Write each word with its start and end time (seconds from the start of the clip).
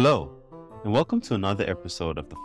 Hello, 0.00 0.30
and 0.84 0.92
welcome 0.92 1.20
to 1.22 1.34
another 1.34 1.68
episode 1.68 2.18
of 2.18 2.28
the 2.28 2.36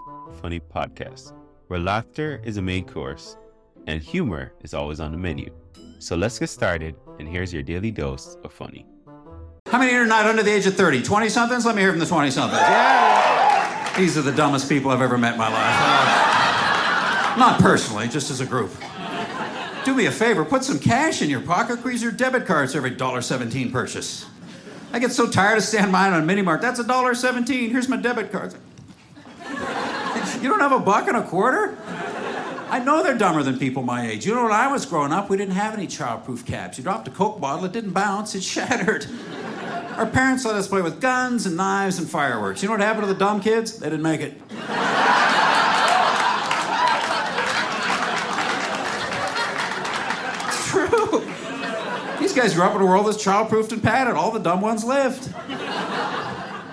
Funny 0.41 0.59
Podcast, 0.59 1.33
where 1.67 1.79
laughter 1.79 2.41
is 2.43 2.57
a 2.57 2.61
main 2.63 2.83
course 2.83 3.37
and 3.85 4.01
humor 4.01 4.53
is 4.63 4.73
always 4.73 4.99
on 4.99 5.11
the 5.11 5.19
menu. 5.19 5.53
So 5.99 6.15
let's 6.15 6.39
get 6.39 6.49
started, 6.49 6.95
and 7.19 7.27
here's 7.27 7.53
your 7.53 7.61
daily 7.61 7.91
dose 7.91 8.37
of 8.43 8.51
funny. 8.51 8.87
How 9.67 9.77
many 9.77 9.93
are 9.93 10.07
not 10.07 10.25
under 10.25 10.41
the 10.41 10.49
age 10.49 10.65
of 10.65 10.73
30? 10.73 11.03
20 11.03 11.29
somethings? 11.29 11.63
Let 11.63 11.75
me 11.75 11.83
hear 11.83 11.91
from 11.91 11.99
the 11.99 12.07
20 12.07 12.31
somethings. 12.31 12.59
Yeah. 12.59 13.97
These 13.99 14.17
are 14.17 14.23
the 14.23 14.31
dumbest 14.31 14.67
people 14.67 14.89
I've 14.89 15.01
ever 15.03 15.19
met 15.19 15.33
in 15.33 15.37
my 15.37 15.49
life. 15.49 15.75
Uh, 15.77 17.35
not 17.37 17.59
personally, 17.59 18.07
just 18.07 18.31
as 18.31 18.41
a 18.41 18.47
group. 18.47 18.71
Do 19.85 19.93
me 19.93 20.07
a 20.07 20.11
favor, 20.11 20.43
put 20.43 20.63
some 20.63 20.79
cash 20.79 21.21
in 21.21 21.29
your 21.29 21.41
pocket, 21.41 21.77
squeeze 21.81 22.01
your 22.01 22.13
debit 22.13 22.47
cards 22.47 22.75
every 22.75 22.89
$1.17 22.89 23.71
purchase. 23.71 24.25
I 24.93 24.99
get 24.99 25.11
so 25.11 25.27
tired 25.27 25.57
of 25.57 25.63
standing 25.63 25.91
behind 25.91 26.13
on 26.13 26.21
a 26.21 26.25
mini 26.25 26.43
mart. 26.43 26.61
That's 26.61 26.79
a 26.79 26.83
dollar 26.83 27.15
seventeen. 27.15 27.71
Here's 27.71 27.89
my 27.89 27.97
debit 27.97 28.31
card. 28.31 28.53
you 30.41 30.47
don't 30.49 30.59
have 30.59 30.71
a 30.71 30.79
buck 30.79 31.07
and 31.07 31.17
a 31.17 31.23
quarter? 31.23 31.75
I 32.69 32.79
know 32.79 33.03
they're 33.03 33.17
dumber 33.17 33.43
than 33.43 33.57
people 33.57 33.83
my 33.83 34.07
age. 34.07 34.25
You 34.25 34.35
know, 34.35 34.43
when 34.43 34.51
I 34.51 34.71
was 34.71 34.85
growing 34.85 35.11
up, 35.11 35.29
we 35.29 35.37
didn't 35.37 35.55
have 35.55 35.73
any 35.73 35.87
childproof 35.87 36.45
caps. 36.45 36.77
You 36.77 36.83
dropped 36.83 37.07
a 37.07 37.11
Coke 37.11 37.39
bottle, 37.41 37.65
it 37.65 37.71
didn't 37.71 37.91
bounce, 37.91 38.35
it 38.35 38.43
shattered. 38.53 39.05
Our 39.97 40.05
parents 40.07 40.45
let 40.45 40.55
us 40.55 40.67
play 40.67 40.81
with 40.81 40.99
guns 41.01 41.45
and 41.45 41.57
knives 41.57 41.99
and 41.99 42.09
fireworks. 42.09 42.61
You 42.61 42.67
know 42.69 42.73
what 42.73 42.81
happened 42.81 43.07
to 43.07 43.13
the 43.13 43.19
dumb 43.19 43.41
kids? 43.41 43.77
They 43.77 43.89
didn't 43.89 44.03
make 44.03 44.21
it. 44.21 44.41
It's 50.47 50.67
true. 50.69 51.23
These 52.33 52.41
guys 52.41 52.53
grew 52.55 52.63
up 52.63 52.73
in 52.73 52.81
a 52.81 52.85
world 52.87 53.05
that's 53.05 53.23
childproofed 53.23 53.73
and 53.73 53.83
padded. 53.83 54.15
All 54.15 54.31
the 54.31 54.39
dumb 54.39 54.59
ones 54.59 54.83
lived. 54.83 55.31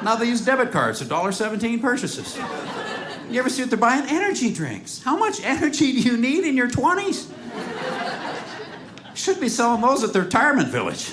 Now 0.02 0.16
they 0.16 0.24
use 0.24 0.42
debit 0.42 0.72
cards, 0.72 1.00
so 1.00 1.04
$1.17 1.04 1.82
purchases. 1.82 2.38
You 3.28 3.40
ever 3.40 3.50
see 3.50 3.60
what 3.60 3.68
they're 3.68 3.78
buying? 3.78 4.06
Energy 4.08 4.54
drinks. 4.54 5.02
How 5.02 5.18
much 5.18 5.38
energy 5.44 5.92
do 5.92 6.00
you 6.00 6.16
need 6.16 6.44
in 6.44 6.56
your 6.56 6.70
20s? 6.70 7.30
Should 9.14 9.38
be 9.38 9.50
selling 9.50 9.82
those 9.82 10.02
at 10.02 10.14
the 10.14 10.22
retirement 10.22 10.68
village. 10.68 11.12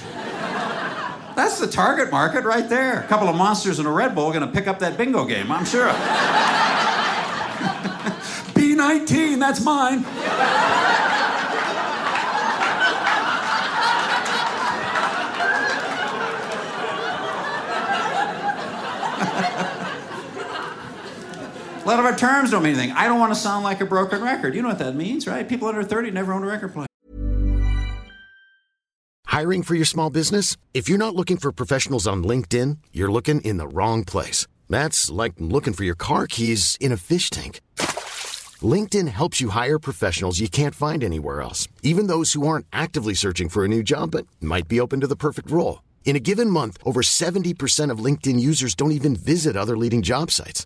That's 1.35 1.59
the 1.59 1.67
target 1.67 2.09
market 2.09 2.45
right 2.45 2.69
there. 2.69 3.01
A 3.01 3.07
couple 3.07 3.27
of 3.27 3.35
monsters 3.35 3.79
and 3.79 3.87
a 3.87 3.91
Red 3.91 4.15
Bull 4.15 4.27
are 4.27 4.33
going 4.33 4.47
to 4.47 4.53
pick 4.53 4.69
up 4.69 4.79
that 4.79 4.97
bingo 4.97 5.25
game, 5.25 5.51
I'm 5.51 5.65
sure. 5.65 5.89
B19, 8.55 9.41
that's 9.41 9.61
mine. 9.61 10.05
A 21.87 21.89
lot 21.89 21.99
of 21.99 22.05
our 22.05 22.17
terms 22.17 22.51
don't 22.51 22.63
mean 22.63 22.73
anything. 22.73 22.91
I 22.97 23.07
don't 23.07 23.17
want 23.17 23.33
to 23.33 23.39
sound 23.39 23.63
like 23.63 23.79
a 23.79 23.85
broken 23.85 24.21
record. 24.21 24.53
You 24.53 24.61
know 24.61 24.67
what 24.67 24.79
that 24.79 24.93
means, 24.93 25.25
right? 25.25 25.47
People 25.47 25.69
under 25.69 25.83
30 25.83 26.11
never 26.11 26.33
own 26.33 26.43
a 26.43 26.45
record 26.45 26.73
player. 26.73 26.85
Hiring 29.27 29.63
for 29.63 29.73
your 29.73 29.85
small 29.85 30.09
business? 30.09 30.57
If 30.73 30.89
you're 30.89 30.97
not 30.97 31.15
looking 31.15 31.37
for 31.37 31.53
professionals 31.53 32.05
on 32.05 32.25
LinkedIn, 32.25 32.79
you're 32.91 33.09
looking 33.09 33.39
in 33.39 33.55
the 33.55 33.69
wrong 33.69 34.03
place. 34.03 34.47
That's 34.67 35.09
like 35.09 35.35
looking 35.39 35.71
for 35.71 35.85
your 35.85 35.95
car 35.95 36.27
keys 36.27 36.75
in 36.81 36.91
a 36.91 36.97
fish 36.97 37.29
tank. 37.29 37.61
LinkedIn 38.61 39.07
helps 39.07 39.39
you 39.39 39.49
hire 39.49 39.79
professionals 39.79 40.41
you 40.41 40.49
can't 40.49 40.75
find 40.75 41.05
anywhere 41.05 41.41
else, 41.41 41.69
even 41.83 42.07
those 42.07 42.33
who 42.33 42.45
aren't 42.45 42.65
actively 42.73 43.13
searching 43.13 43.47
for 43.47 43.63
a 43.63 43.69
new 43.69 43.81
job 43.81 44.11
but 44.11 44.27
might 44.41 44.67
be 44.67 44.81
open 44.81 44.99
to 44.99 45.07
the 45.07 45.15
perfect 45.15 45.49
role. 45.49 45.83
In 46.03 46.17
a 46.17 46.19
given 46.19 46.49
month, 46.49 46.77
over 46.83 47.01
70% 47.01 47.91
of 47.91 47.99
LinkedIn 47.99 48.41
users 48.41 48.75
don't 48.75 48.91
even 48.91 49.15
visit 49.15 49.55
other 49.55 49.77
leading 49.77 50.01
job 50.01 50.31
sites. 50.31 50.65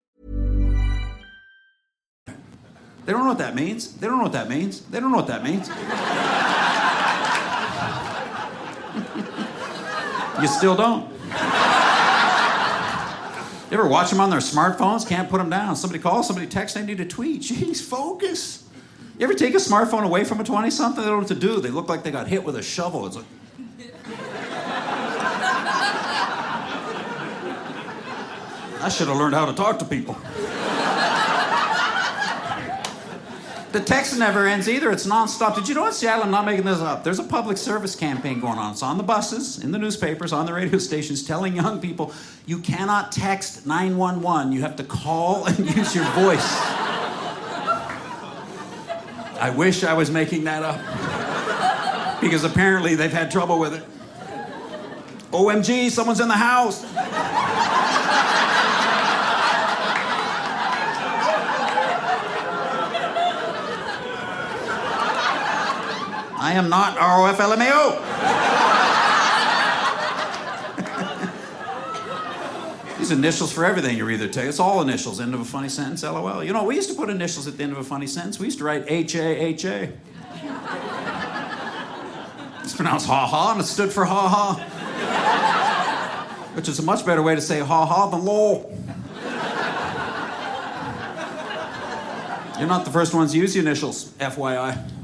They 3.05 3.11
don't 3.11 3.21
know 3.21 3.29
what 3.29 3.39
that 3.39 3.55
means. 3.55 3.93
They 3.97 4.07
don't 4.07 4.17
know 4.17 4.23
what 4.23 4.33
that 4.33 4.49
means. 4.49 4.81
They 4.81 4.99
don't 4.99 5.11
know 5.11 5.17
what 5.17 5.27
that 5.27 5.43
means. 5.43 5.67
you 10.41 10.47
still 10.47 10.75
don't. 10.75 11.09
You 13.71 13.77
ever 13.77 13.87
watch 13.87 14.09
them 14.09 14.19
on 14.19 14.29
their 14.29 14.39
smartphones? 14.39 15.07
Can't 15.07 15.29
put 15.29 15.37
them 15.37 15.49
down. 15.49 15.75
Somebody 15.77 16.01
calls, 16.01 16.27
somebody 16.27 16.45
texts, 16.45 16.77
they 16.77 16.85
need 16.85 16.97
to 16.97 17.05
tweet. 17.05 17.41
Jeez, 17.41 17.81
focus. 17.81 18.67
You 19.17 19.23
ever 19.23 19.33
take 19.33 19.53
a 19.53 19.57
smartphone 19.57 20.03
away 20.03 20.23
from 20.23 20.39
a 20.39 20.43
20 20.43 20.69
something? 20.69 21.01
They 21.01 21.09
don't 21.09 21.17
know 21.17 21.19
what 21.19 21.27
to 21.29 21.35
do. 21.35 21.61
They 21.61 21.69
look 21.69 21.87
like 21.87 22.03
they 22.03 22.11
got 22.11 22.27
hit 22.27 22.43
with 22.43 22.55
a 22.57 22.63
shovel. 22.63 23.07
It's 23.07 23.15
like. 23.15 23.25
I 28.83 28.89
should 28.89 29.07
have 29.07 29.17
learned 29.17 29.35
how 29.35 29.45
to 29.45 29.53
talk 29.53 29.77
to 29.79 29.85
people. 29.85 30.17
The 33.71 33.79
text 33.79 34.19
never 34.19 34.47
ends 34.47 34.67
either. 34.67 34.91
It's 34.91 35.07
nonstop. 35.07 35.55
Did 35.55 35.69
you 35.69 35.75
know 35.75 35.87
in 35.87 35.93
Seattle? 35.93 36.23
I'm 36.23 36.31
not 36.31 36.45
making 36.45 36.65
this 36.65 36.79
up. 36.79 37.05
There's 37.05 37.19
a 37.19 37.23
public 37.23 37.57
service 37.57 37.95
campaign 37.95 38.41
going 38.41 38.57
on. 38.57 38.71
It's 38.71 38.83
on 38.83 38.97
the 38.97 39.03
buses, 39.03 39.63
in 39.63 39.71
the 39.71 39.77
newspapers, 39.77 40.33
on 40.33 40.45
the 40.45 40.53
radio 40.53 40.77
stations, 40.77 41.23
telling 41.23 41.55
young 41.55 41.79
people 41.79 42.13
you 42.45 42.59
cannot 42.59 43.13
text 43.13 43.65
911. 43.65 44.51
You 44.51 44.61
have 44.61 44.75
to 44.75 44.83
call 44.83 45.45
and 45.45 45.59
use 45.75 45.95
your 45.95 46.03
voice. 46.11 46.45
I 49.39 49.53
wish 49.55 49.85
I 49.85 49.93
was 49.93 50.11
making 50.11 50.43
that 50.43 50.63
up. 50.63 52.19
Because 52.19 52.43
apparently 52.43 52.95
they've 52.95 53.11
had 53.11 53.31
trouble 53.31 53.57
with 53.57 53.73
it. 53.73 53.85
OMG, 55.31 55.89
someone's 55.89 56.19
in 56.19 56.27
the 56.27 56.33
house. 56.33 56.83
I 66.41 66.53
am 66.53 66.69
not 66.69 66.97
ROFLMAO. 66.97 68.01
These 72.97 73.11
initials 73.11 73.53
for 73.53 73.63
everything 73.63 73.95
you 73.95 74.09
either 74.09 74.27
take. 74.27 74.47
It's 74.47 74.59
all 74.59 74.81
initials. 74.81 75.21
End 75.21 75.35
of 75.35 75.39
a 75.39 75.45
funny 75.45 75.69
sentence, 75.69 76.01
LOL. 76.01 76.43
You 76.43 76.51
know, 76.51 76.63
we 76.63 76.73
used 76.73 76.89
to 76.89 76.95
put 76.95 77.11
initials 77.11 77.47
at 77.47 77.57
the 77.57 77.63
end 77.63 77.73
of 77.73 77.77
a 77.77 77.83
funny 77.83 78.07
sentence. 78.07 78.39
We 78.39 78.45
used 78.45 78.57
to 78.57 78.63
write 78.63 78.85
H 78.87 79.13
A 79.13 79.39
H 79.39 79.65
A. 79.65 79.93
It's 82.63 82.75
pronounced 82.75 83.05
ha 83.05 83.27
ha, 83.27 83.51
and 83.51 83.61
it 83.61 83.65
stood 83.65 83.91
for 83.91 84.05
ha 84.05 84.27
ha. 84.27 84.55
Which 86.55 86.67
is 86.67 86.79
a 86.79 86.83
much 86.83 87.05
better 87.05 87.21
way 87.21 87.35
to 87.35 87.41
say 87.41 87.59
ha 87.59 87.85
ha 87.85 88.07
than 88.07 88.25
lol. 88.25 88.75
You're 92.57 92.67
not 92.67 92.85
the 92.85 92.91
first 92.91 93.13
ones 93.13 93.33
to 93.33 93.37
use 93.37 93.53
the 93.53 93.59
initials, 93.59 94.09
FYI. 94.13 95.00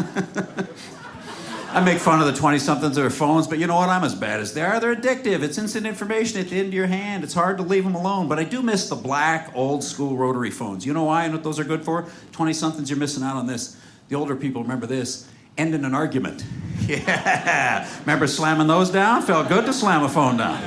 I 1.72 1.80
make 1.84 1.98
fun 1.98 2.20
of 2.20 2.26
the 2.26 2.32
20 2.32 2.58
somethings 2.58 2.96
their 2.96 3.10
phones, 3.10 3.46
but 3.46 3.58
you 3.58 3.68
know 3.68 3.76
what? 3.76 3.88
I'm 3.88 4.02
as 4.02 4.14
bad 4.14 4.40
as 4.40 4.54
they 4.54 4.62
are. 4.62 4.80
They're 4.80 4.96
addictive. 4.96 5.42
It's 5.42 5.56
instant 5.56 5.86
information 5.86 6.40
at 6.40 6.48
the 6.48 6.58
end 6.58 6.68
of 6.68 6.74
your 6.74 6.88
hand. 6.88 7.22
It's 7.22 7.34
hard 7.34 7.58
to 7.58 7.62
leave 7.62 7.84
them 7.84 7.94
alone. 7.94 8.26
But 8.26 8.40
I 8.40 8.44
do 8.44 8.60
miss 8.60 8.88
the 8.88 8.96
black, 8.96 9.52
old 9.54 9.84
school 9.84 10.16
rotary 10.16 10.50
phones. 10.50 10.84
You 10.84 10.92
know 10.92 11.04
why 11.04 11.24
and 11.24 11.32
what 11.32 11.44
those 11.44 11.60
are 11.60 11.64
good 11.64 11.84
for? 11.84 12.06
20 12.32 12.52
somethings, 12.54 12.90
you're 12.90 12.98
missing 12.98 13.22
out 13.22 13.36
on 13.36 13.46
this. 13.46 13.76
The 14.08 14.16
older 14.16 14.34
people 14.34 14.62
remember 14.62 14.86
this 14.86 15.28
ending 15.56 15.84
an 15.84 15.94
argument. 15.94 16.44
Yeah. 16.80 17.88
Remember 18.00 18.26
slamming 18.26 18.66
those 18.66 18.90
down? 18.90 19.22
Felt 19.22 19.48
good 19.48 19.64
to 19.66 19.72
slam 19.72 20.02
a 20.02 20.08
phone 20.08 20.38
down. 20.38 20.60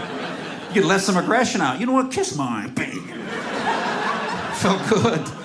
You 0.73 0.81
could 0.81 0.87
let 0.87 1.01
some 1.01 1.17
aggression 1.17 1.59
out. 1.59 1.81
You 1.81 1.85
know 1.85 1.91
what? 1.91 2.11
Kiss 2.11 2.37
mine. 2.37 2.73
Bang. 2.73 3.01
Felt 4.53 4.87
good. 4.87 5.42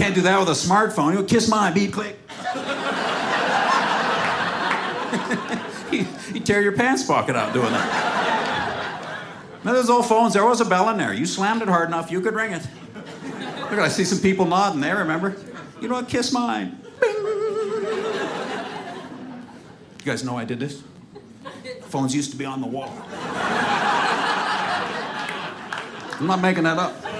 Can't 0.00 0.14
do 0.14 0.22
that 0.22 0.38
with 0.38 0.48
a 0.48 0.52
smartphone. 0.52 1.12
You'll 1.12 1.24
kiss 1.24 1.46
mine, 1.46 1.74
beep, 1.74 1.92
click. 1.92 2.18
you, 5.92 6.06
you 6.32 6.40
tear 6.40 6.62
your 6.62 6.72
pants 6.72 7.04
pocket 7.04 7.36
out 7.36 7.52
doing 7.52 7.70
that. 7.70 9.26
Now, 9.62 9.74
those 9.74 9.90
old 9.90 10.06
phones, 10.06 10.32
there 10.32 10.46
was 10.46 10.62
a 10.62 10.64
bell 10.64 10.88
in 10.88 10.96
there. 10.96 11.12
You 11.12 11.26
slammed 11.26 11.60
it 11.60 11.68
hard 11.68 11.88
enough, 11.88 12.10
you 12.10 12.22
could 12.22 12.32
ring 12.32 12.52
it. 12.52 12.66
Look, 13.70 13.78
I 13.78 13.88
see 13.88 14.04
some 14.04 14.20
people 14.20 14.46
nodding 14.46 14.80
there, 14.80 14.96
remember? 14.96 15.36
You 15.82 15.88
know 15.88 15.96
what? 15.96 16.08
Kiss 16.08 16.32
mine. 16.32 16.80
You 17.02 17.10
guys 20.02 20.24
know 20.24 20.38
I 20.38 20.46
did 20.46 20.60
this? 20.60 20.82
Phones 21.82 22.14
used 22.14 22.30
to 22.30 22.38
be 22.38 22.46
on 22.46 22.62
the 22.62 22.66
wall. 22.66 22.90
I'm 26.18 26.26
not 26.26 26.40
making 26.40 26.64
that 26.64 26.78
up. 26.78 27.19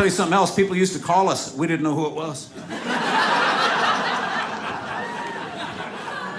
Tell 0.00 0.06
you 0.06 0.12
something 0.12 0.32
else. 0.32 0.54
People 0.54 0.74
used 0.74 0.94
to 0.94 0.98
call 0.98 1.28
us. 1.28 1.54
We 1.54 1.66
didn't 1.66 1.82
know 1.82 1.94
who 1.94 2.06
it 2.06 2.14
was. 2.14 2.48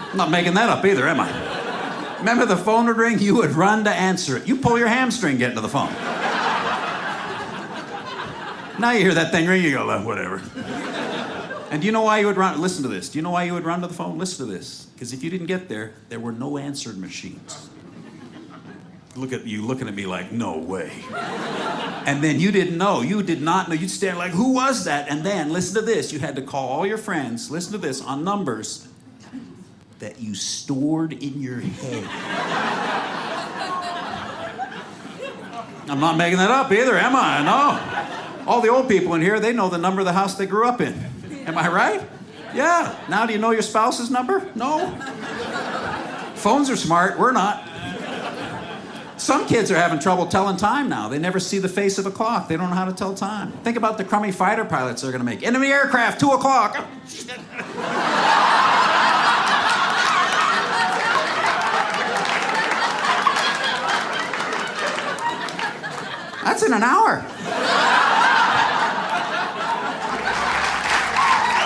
I'm 0.10 0.18
not 0.18 0.32
making 0.32 0.56
that 0.56 0.68
up 0.70 0.84
either, 0.84 1.08
am 1.08 1.20
I? 1.20 2.18
Remember 2.18 2.48
the 2.48 2.58
phone 2.58 2.88
would 2.88 2.98
ring? 2.98 3.20
You 3.20 3.36
would 3.36 3.52
run 3.52 3.84
to 3.84 3.92
answer 3.92 4.36
it. 4.36 4.48
You 4.48 4.58
pull 4.58 4.80
your 4.80 4.88
hamstring 4.88 5.38
getting 5.38 5.58
to 5.58 5.62
the 5.62 5.70
phone. 5.70 5.94
Now 8.80 8.94
you 8.94 9.02
hear 9.02 9.14
that 9.14 9.30
thing 9.32 9.48
ring, 9.48 9.64
you 9.64 9.74
go, 9.74 9.88
"Uh, 9.88 10.02
whatever. 10.02 10.42
And 11.70 11.82
do 11.82 11.86
you 11.86 11.92
know 11.92 12.02
why 12.02 12.18
you 12.18 12.26
would 12.26 12.38
run? 12.38 12.60
Listen 12.60 12.82
to 12.82 12.90
this. 12.90 13.10
Do 13.10 13.20
you 13.20 13.22
know 13.22 13.30
why 13.30 13.44
you 13.44 13.54
would 13.54 13.66
run 13.66 13.82
to 13.82 13.88
the 13.88 13.94
phone? 13.94 14.18
Listen 14.18 14.48
to 14.48 14.52
this. 14.52 14.88
Because 14.96 15.14
if 15.14 15.24
you 15.24 15.30
didn't 15.30 15.46
get 15.46 15.70
there, 15.70 15.92
there 16.10 16.20
were 16.20 16.32
no 16.32 16.58
answered 16.58 16.98
machines. 16.98 17.70
Look 19.16 19.34
at 19.34 19.46
you 19.46 19.66
looking 19.66 19.90
at 19.90 19.94
me 19.94 20.06
like, 20.06 20.32
no 20.32 20.58
way. 20.58 20.92
And 22.06 22.24
then 22.24 22.40
you 22.40 22.52
didn't 22.52 22.78
know. 22.78 23.02
You 23.02 23.22
did 23.22 23.42
not 23.42 23.68
know. 23.68 23.76
You'd 23.76 23.92
stand 23.92 24.18
like, 24.18 24.32
who 24.32 24.54
was 24.54 24.86
that? 24.86 25.10
And 25.10 25.24
then, 25.26 25.52
listen 25.52 25.76
to 25.76 25.82
this. 25.82 26.14
You 26.14 26.20
had 26.20 26.36
to 26.38 26.42
call 26.42 26.70
all 26.70 26.86
your 26.88 26.98
friends, 26.98 27.52
listen 27.52 27.74
to 27.74 27.78
this, 27.78 28.02
on 28.02 28.24
numbers 28.24 28.88
that 30.00 30.20
you 30.20 30.34
stored 30.34 31.14
in 31.14 31.42
your 31.42 31.60
head. 31.60 32.08
I'm 35.90 36.00
not 36.00 36.16
making 36.16 36.38
that 36.38 36.50
up 36.50 36.72
either, 36.72 36.98
am 36.98 37.16
I? 37.16 37.44
No. 37.44 38.48
All 38.48 38.62
the 38.62 38.70
old 38.70 38.88
people 38.88 39.14
in 39.14 39.22
here, 39.22 39.40
they 39.40 39.52
know 39.52 39.68
the 39.68 39.78
number 39.78 40.00
of 40.00 40.06
the 40.06 40.14
house 40.14 40.36
they 40.36 40.46
grew 40.46 40.68
up 40.68 40.80
in. 40.80 40.94
Am 41.46 41.58
I 41.58 41.68
right? 41.68 42.02
Yeah. 42.56 42.96
Now, 43.10 43.26
do 43.26 43.34
you 43.34 43.40
know 43.40 43.52
your 43.52 43.62
spouse's 43.62 44.10
number? 44.10 44.50
No. 44.56 44.90
Phones 46.36 46.70
are 46.70 46.78
smart, 46.78 47.20
we're 47.20 47.34
not. 47.34 47.68
Some 49.22 49.46
kids 49.46 49.70
are 49.70 49.76
having 49.76 50.00
trouble 50.00 50.26
telling 50.26 50.58
time 50.58 50.90
now. 50.90 51.08
They 51.08 51.20
never 51.20 51.40
see 51.40 51.60
the 51.60 51.70
face 51.70 52.00
of 52.00 52.08
a 52.08 52.12
clock. 52.12 52.48
They 52.48 52.58
don't 52.58 52.72
know 52.72 52.76
how 52.76 52.86
to 52.86 52.92
tell 52.92 53.14
time. 53.14 53.52
Think 53.64 53.78
about 53.78 54.00
the 54.00 54.04
crummy 54.04 54.32
fighter 54.32 54.66
pilots 54.66 55.04
they're 55.04 55.12
going 55.12 55.20
to 55.20 55.26
make. 55.26 55.44
Enemy 55.44 55.68
aircraft, 55.68 56.20
2 56.20 56.32
o'clock. 56.32 56.74
That's 66.44 66.64
in 66.64 66.74
an 66.74 66.82
hour. 66.82 67.24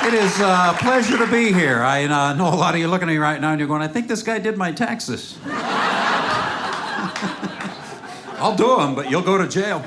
It 0.06 0.13
is 0.13 0.40
a 0.42 0.75
pleasure 0.78 1.18
to 1.18 1.25
be 1.31 1.54
here. 1.54 1.81
I 1.81 2.04
uh, 2.04 2.34
know 2.34 2.50
a 2.50 2.54
lot 2.54 2.75
of 2.75 2.81
you 2.81 2.90
looking 2.90 3.07
at 3.07 3.13
me 3.13 3.18
right 3.18 3.40
now 3.40 3.52
and 3.52 3.60
you're 3.62 3.68
going, 3.69 3.81
I 3.81 3.88
think 3.88 4.10
this 4.10 4.24
guy 4.24 4.40
did 4.40 4.57
my 4.57 4.74
taxes. 4.74 5.38
I'll 8.45 8.56
do 8.56 8.75
them, 8.77 8.94
but 8.94 9.09
you'll 9.09 9.24
go 9.24 9.39
to 9.39 9.47
jail. 9.47 9.80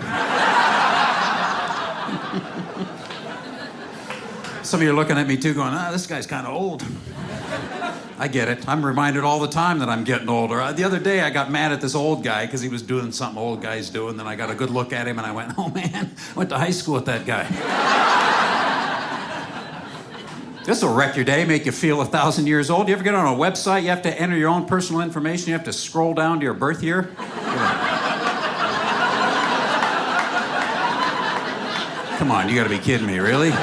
Some 4.64 4.81
of 4.81 4.82
you 4.84 4.90
are 4.90 4.96
looking 4.96 5.16
at 5.16 5.28
me 5.28 5.37
too, 5.37 5.55
going, 5.55 5.72
ah, 5.75 5.93
this 5.93 6.08
guy's 6.08 6.26
kind 6.26 6.44
of 6.44 6.55
old. 6.55 6.84
I 8.19 8.26
get 8.26 8.49
it. 8.49 8.69
I'm 8.69 8.84
reminded 8.84 9.22
all 9.22 9.38
the 9.38 9.46
time 9.46 9.78
that 9.78 9.88
I'm 9.88 10.02
getting 10.02 10.28
older. 10.28 10.60
Uh, 10.60 10.72
The 10.72 10.82
other 10.82 10.99
day, 10.99 11.20
I 11.20 11.31
got 11.31 11.52
mad 11.52 11.70
at 11.70 11.81
this 11.81 11.94
old 11.94 12.25
guy 12.25 12.46
because 12.46 12.60
he 12.60 12.69
was 12.69 12.82
doing 12.82 13.12
something 13.12 13.40
old 13.40 13.62
guys 13.62 13.90
do, 13.90 14.08
and 14.08 14.19
then 14.19 14.26
I 14.26 14.34
got 14.34 14.50
a 14.50 14.56
good 14.56 14.70
look 14.70 14.93
at 14.93 15.06
him, 15.06 15.19
and 15.19 15.26
I 15.26 15.31
went, 15.31 15.52
"Oh 15.56 15.69
man, 15.69 16.10
I 16.34 16.34
went 16.34 16.50
to 16.50 16.58
high 16.58 16.72
school 16.72 16.94
with 16.94 17.05
that 17.05 17.26
guy." 17.26 17.44
this 20.66 20.82
will 20.82 20.94
wreck 20.94 21.14
your 21.14 21.25
day, 21.25 21.44
make 21.44 21.64
you 21.64 21.70
feel 21.70 22.00
a 22.00 22.05
thousand 22.05 22.49
years 22.49 22.70
old. 22.70 22.88
You 22.88 22.94
ever 22.94 23.05
get 23.05 23.14
on 23.14 23.32
a 23.32 23.38
website? 23.38 23.82
You 23.82 23.90
have 23.90 24.02
to 24.02 24.20
enter 24.20 24.37
your 24.37 24.49
own 24.49 24.66
personal 24.66 25.00
information. 25.00 25.46
You 25.46 25.52
have 25.52 25.64
to 25.66 25.72
scroll 25.72 26.12
down 26.12 26.40
to 26.40 26.44
your 26.44 26.55
birth 26.55 26.82
year. 26.82 27.08
Come 32.19 32.32
on, 32.32 32.49
you 32.49 32.56
got 32.56 32.65
to 32.65 32.69
be 32.69 32.81
kidding 32.81 33.06
me, 33.06 33.20
really? 33.20 33.50
Oh. 33.53 33.55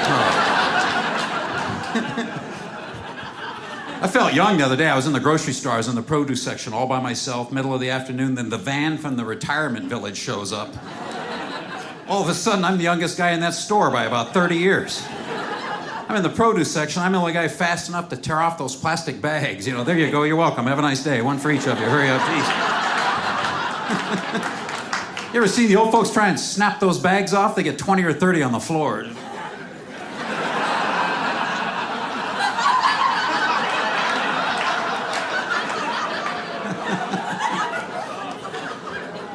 I 4.02 4.08
felt 4.08 4.34
young 4.34 4.58
the 4.58 4.66
other 4.66 4.78
day. 4.78 4.88
I 4.88 4.96
was 4.96 5.08
in 5.08 5.14
the 5.14 5.20
grocery 5.20 5.52
store. 5.52 5.74
I 5.74 5.78
was 5.78 5.90
in 5.90 5.96
the 5.96 6.02
produce 6.02 6.42
section 6.42 6.72
all 6.72 6.88
by 6.88 7.02
myself, 7.02 7.52
middle 7.52 7.74
of 7.74 7.82
the 7.82 7.90
afternoon. 7.90 8.36
Then 8.36 8.50
the 8.50 8.58
van 8.58 8.98
from 8.98 9.18
the 9.18 9.26
retirement 9.26 9.88
village 9.88 10.16
shows 10.16 10.54
up. 10.54 10.74
All 12.08 12.22
of 12.22 12.30
a 12.30 12.34
sudden, 12.34 12.64
I'm 12.64 12.78
the 12.78 12.86
youngest 12.86 13.18
guy 13.18 13.32
in 13.32 13.42
that 13.42 13.56
store 13.56 13.92
by 13.92 14.06
about 14.06 14.34
30 14.34 14.56
years. 14.56 15.04
I'm 16.08 16.16
in 16.16 16.24
the 16.24 16.30
produce 16.30 16.72
section. 16.72 17.02
I'm 17.02 17.12
the 17.12 17.18
only 17.18 17.34
guy 17.34 17.50
fast 17.50 17.90
enough 17.90 18.08
to 18.08 18.16
tear 18.16 18.40
off 18.40 18.58
those 18.58 18.74
plastic 18.74 19.20
bags. 19.20 19.68
You 19.68 19.74
know, 19.74 19.84
there 19.84 19.98
you 19.98 20.10
go. 20.10 20.24
You're 20.24 20.38
welcome. 20.38 20.66
Have 20.68 20.80
a 20.80 20.82
nice 20.82 21.04
day. 21.04 21.22
One 21.22 21.40
for 21.40 21.52
each 21.52 21.68
of 21.68 21.78
you. 21.78 21.88
Hurry 21.88 22.08
up, 22.08 22.22
please. 22.22 22.48
you 25.36 25.42
ever 25.42 25.50
see 25.50 25.68
the 25.68 25.76
old 25.76 25.92
folks 25.92 26.12
try 26.12 26.30
and 26.30 26.40
snap 26.40 26.80
those 26.80 26.98
bags 26.98 27.34
off? 27.34 27.58
They 27.58 27.64
get 27.64 27.78
20 27.78 28.04
or 28.04 28.14
30 28.14 28.42
on 28.42 28.54
the 28.54 28.60
floor. 28.62 29.04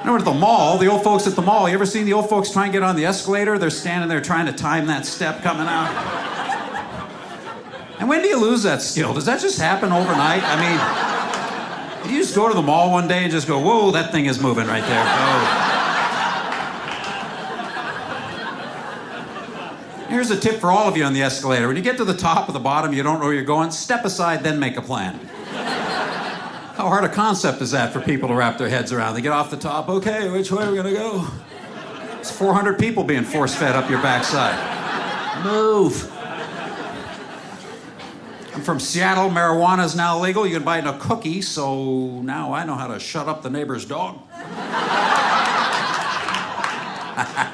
I 0.03 0.07
went 0.07 0.21
to 0.21 0.25
the 0.25 0.33
mall, 0.33 0.79
the 0.79 0.87
old 0.87 1.05
folks 1.05 1.27
at 1.27 1.35
the 1.35 1.43
mall. 1.43 1.69
You 1.69 1.75
ever 1.75 1.85
seen 1.85 2.07
the 2.07 2.15
old 2.15 2.31
folks 2.31 2.51
try 2.51 2.65
and 2.65 2.73
get 2.73 2.83
on 2.83 2.97
the 2.97 3.05
escalator? 3.05 3.59
They're 3.59 3.69
standing 3.69 4.09
there 4.09 4.23
trying 4.23 4.47
to 4.47 4.55
time 4.55 4.87
that 4.87 5.05
step 5.05 5.43
coming 5.43 5.67
out. 5.67 5.91
And 7.99 8.09
when 8.09 8.23
do 8.23 8.29
you 8.29 8.41
lose 8.41 8.63
that 8.63 8.81
skill? 8.81 9.13
Does 9.13 9.27
that 9.27 9.43
just 9.43 9.61
happen 9.61 9.93
overnight? 9.93 10.43
I 10.45 12.07
mean, 12.07 12.11
you 12.11 12.23
just 12.23 12.35
go 12.35 12.49
to 12.49 12.55
the 12.55 12.63
mall 12.63 12.91
one 12.91 13.07
day 13.07 13.25
and 13.25 13.31
just 13.31 13.47
go, 13.47 13.59
whoa, 13.59 13.91
that 13.91 14.13
thing 14.13 14.25
is 14.25 14.41
moving 14.41 14.67
right 14.67 14.83
there. 14.85 15.05
Oh. 15.07 15.70
Here's 20.21 20.31
a 20.31 20.39
tip 20.39 20.61
for 20.61 20.71
all 20.71 20.87
of 20.87 20.99
you 20.99 21.05
on 21.05 21.15
the 21.15 21.23
escalator. 21.23 21.67
When 21.67 21.79
you 21.79 21.83
get 21.83 21.97
to 21.97 22.05
the 22.05 22.13
top 22.13 22.47
or 22.47 22.53
the 22.53 22.61
bottom, 22.61 22.93
you 22.93 23.03
don't 23.03 23.21
know 23.21 23.25
where 23.25 23.33
you're 23.33 23.43
going, 23.43 23.71
step 23.71 24.05
aside, 24.05 24.43
then 24.43 24.59
make 24.59 24.77
a 24.77 24.83
plan. 24.83 25.15
How 26.75 26.89
hard 26.91 27.05
a 27.05 27.09
concept 27.09 27.63
is 27.63 27.71
that 27.71 27.91
for 27.91 28.03
people 28.03 28.29
to 28.29 28.35
wrap 28.35 28.59
their 28.59 28.69
heads 28.69 28.93
around? 28.93 29.15
They 29.15 29.23
get 29.23 29.33
off 29.33 29.51
the 29.51 29.57
top, 29.57 29.89
okay, 29.89 30.29
which 30.29 30.53
way 30.53 30.65
are 30.65 30.71
we 30.71 30.77
gonna 30.77 30.93
go? 30.93 31.27
It's 32.19 32.31
400 32.31 32.79
people 32.79 33.03
being 33.03 33.25
force 33.25 33.55
fed 33.55 33.75
up 33.75 33.89
your 33.89 34.03
backside. 34.03 35.43
Move. 35.43 36.13
I'm 38.55 38.61
from 38.61 38.79
Seattle. 38.79 39.31
Marijuana 39.31 39.87
is 39.87 39.97
now 39.97 40.21
legal. 40.21 40.47
You 40.47 40.57
can 40.57 40.65
buy 40.65 40.77
it 40.77 40.81
in 40.81 40.89
a 40.89 40.99
cookie, 40.99 41.41
so 41.41 42.21
now 42.21 42.53
I 42.53 42.67
know 42.67 42.75
how 42.75 42.89
to 42.89 43.01
shut 43.01 43.27
up 43.27 43.41
the 43.41 43.49
neighbor's 43.49 43.87
dog. 43.87 44.19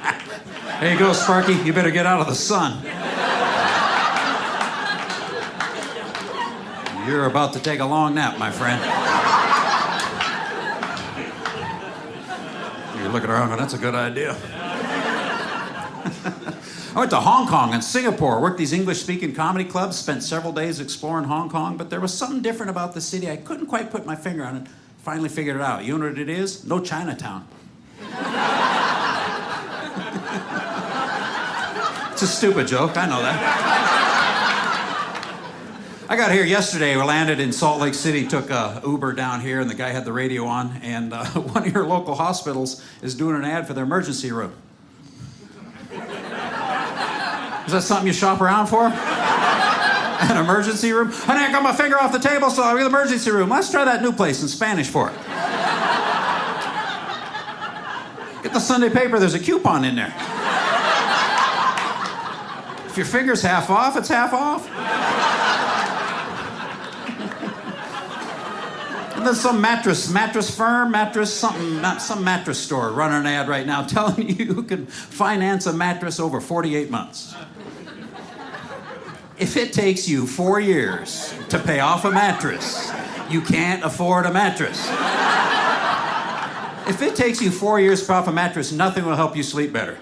there 0.80 0.92
you 0.92 0.98
go, 0.98 1.12
Sparky. 1.12 1.54
You 1.54 1.72
better 1.72 1.90
get 1.90 2.06
out 2.06 2.20
of 2.20 2.26
the 2.26 2.34
sun. 2.34 2.82
You're 7.06 7.26
about 7.26 7.52
to 7.52 7.60
take 7.60 7.80
a 7.80 7.84
long 7.84 8.14
nap, 8.16 8.38
my 8.38 8.50
friend. 8.50 8.82
You're 13.00 13.12
looking 13.12 13.30
around 13.30 13.48
going, 13.48 13.60
that's 13.60 13.74
a 13.74 13.78
good 13.78 13.94
idea. 13.94 14.32
I 16.96 16.98
went 16.98 17.10
to 17.10 17.20
Hong 17.20 17.46
Kong 17.46 17.74
and 17.74 17.84
Singapore, 17.84 18.40
worked 18.40 18.58
these 18.58 18.72
English 18.72 19.00
speaking 19.02 19.34
comedy 19.34 19.64
clubs, 19.64 19.96
spent 19.96 20.24
several 20.24 20.52
days 20.52 20.80
exploring 20.80 21.26
Hong 21.26 21.48
Kong, 21.48 21.76
but 21.76 21.90
there 21.90 22.00
was 22.00 22.12
something 22.12 22.42
different 22.42 22.70
about 22.70 22.94
the 22.94 23.00
city. 23.00 23.30
I 23.30 23.36
couldn't 23.36 23.66
quite 23.66 23.90
put 23.90 24.04
my 24.04 24.16
finger 24.16 24.44
on 24.44 24.56
it. 24.56 24.66
Finally 24.98 25.28
figured 25.28 25.54
it 25.56 25.62
out. 25.62 25.84
You 25.84 25.98
know 25.98 26.08
what 26.08 26.18
it 26.18 26.28
is? 26.28 26.64
No 26.64 26.80
Chinatown. 26.80 27.46
It's 32.16 32.22
a 32.22 32.26
stupid 32.26 32.66
joke, 32.66 32.96
I 32.96 33.04
know 33.04 33.20
that. 33.20 33.36
I 36.08 36.16
got 36.16 36.32
here 36.32 36.46
yesterday. 36.46 36.96
We 36.96 37.02
landed 37.02 37.40
in 37.40 37.52
Salt 37.52 37.78
Lake 37.78 37.92
City, 37.92 38.26
took 38.26 38.48
a 38.48 38.80
Uber 38.86 39.12
down 39.12 39.42
here, 39.42 39.60
and 39.60 39.68
the 39.68 39.74
guy 39.74 39.90
had 39.90 40.06
the 40.06 40.14
radio 40.14 40.46
on. 40.46 40.80
And 40.82 41.12
uh, 41.12 41.26
one 41.34 41.68
of 41.68 41.74
your 41.74 41.86
local 41.86 42.14
hospitals 42.14 42.82
is 43.02 43.14
doing 43.14 43.36
an 43.36 43.44
ad 43.44 43.66
for 43.66 43.74
their 43.74 43.84
emergency 43.84 44.32
room. 44.32 44.54
Is 45.92 47.72
that 47.72 47.82
something 47.82 48.06
you 48.06 48.14
shop 48.14 48.40
around 48.40 48.68
for? 48.68 48.86
An 48.86 50.42
emergency 50.42 50.92
room? 50.92 51.12
Honey, 51.12 51.40
I 51.40 51.52
got 51.52 51.62
my 51.62 51.74
finger 51.74 52.00
off 52.00 52.12
the 52.12 52.18
table, 52.18 52.48
so 52.48 52.62
I'm 52.62 52.78
in 52.78 52.84
the 52.84 52.88
emergency 52.88 53.30
room. 53.30 53.50
Let's 53.50 53.70
try 53.70 53.84
that 53.84 54.00
new 54.00 54.12
place 54.12 54.40
in 54.40 54.48
Spanish 54.48 54.88
Fork. 54.88 55.12
Get 58.42 58.54
the 58.54 58.60
Sunday 58.60 58.88
paper, 58.88 59.18
there's 59.18 59.34
a 59.34 59.38
coupon 59.38 59.84
in 59.84 59.96
there. 59.96 60.35
If 62.96 63.00
your 63.00 63.06
finger's 63.08 63.42
half 63.42 63.68
off, 63.68 63.94
it's 63.98 64.08
half 64.08 64.32
off. 64.32 64.66
and 69.14 69.26
then 69.26 69.34
some 69.34 69.60
mattress, 69.60 70.10
mattress 70.10 70.56
firm, 70.56 70.92
mattress 70.92 71.30
something, 71.30 71.82
not 71.82 72.00
some 72.00 72.24
mattress 72.24 72.58
store 72.58 72.92
running 72.92 73.18
an 73.18 73.26
ad 73.26 73.48
right 73.48 73.66
now 73.66 73.82
telling 73.86 74.26
you 74.26 74.46
you 74.46 74.62
can 74.62 74.86
finance 74.86 75.66
a 75.66 75.74
mattress 75.74 76.18
over 76.18 76.40
48 76.40 76.90
months. 76.90 77.34
If 79.36 79.58
it 79.58 79.74
takes 79.74 80.08
you 80.08 80.26
four 80.26 80.58
years 80.58 81.34
to 81.50 81.58
pay 81.58 81.80
off 81.80 82.06
a 82.06 82.10
mattress, 82.10 82.90
you 83.28 83.42
can't 83.42 83.84
afford 83.84 84.24
a 84.24 84.32
mattress. 84.32 84.82
If 86.88 87.02
it 87.02 87.14
takes 87.14 87.42
you 87.42 87.50
four 87.50 87.78
years 87.78 88.00
to 88.00 88.06
pay 88.06 88.14
off 88.14 88.26
a 88.26 88.32
mattress, 88.32 88.72
nothing 88.72 89.04
will 89.04 89.16
help 89.16 89.36
you 89.36 89.42
sleep 89.42 89.70
better. 89.70 89.98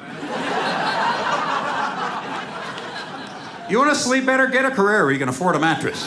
You 3.68 3.78
want 3.78 3.90
to 3.90 3.96
sleep 3.96 4.26
better? 4.26 4.46
Get 4.46 4.64
a 4.66 4.70
career 4.70 5.04
where 5.04 5.12
you 5.12 5.18
can 5.18 5.28
afford 5.28 5.56
a 5.56 5.58
mattress. 5.58 6.06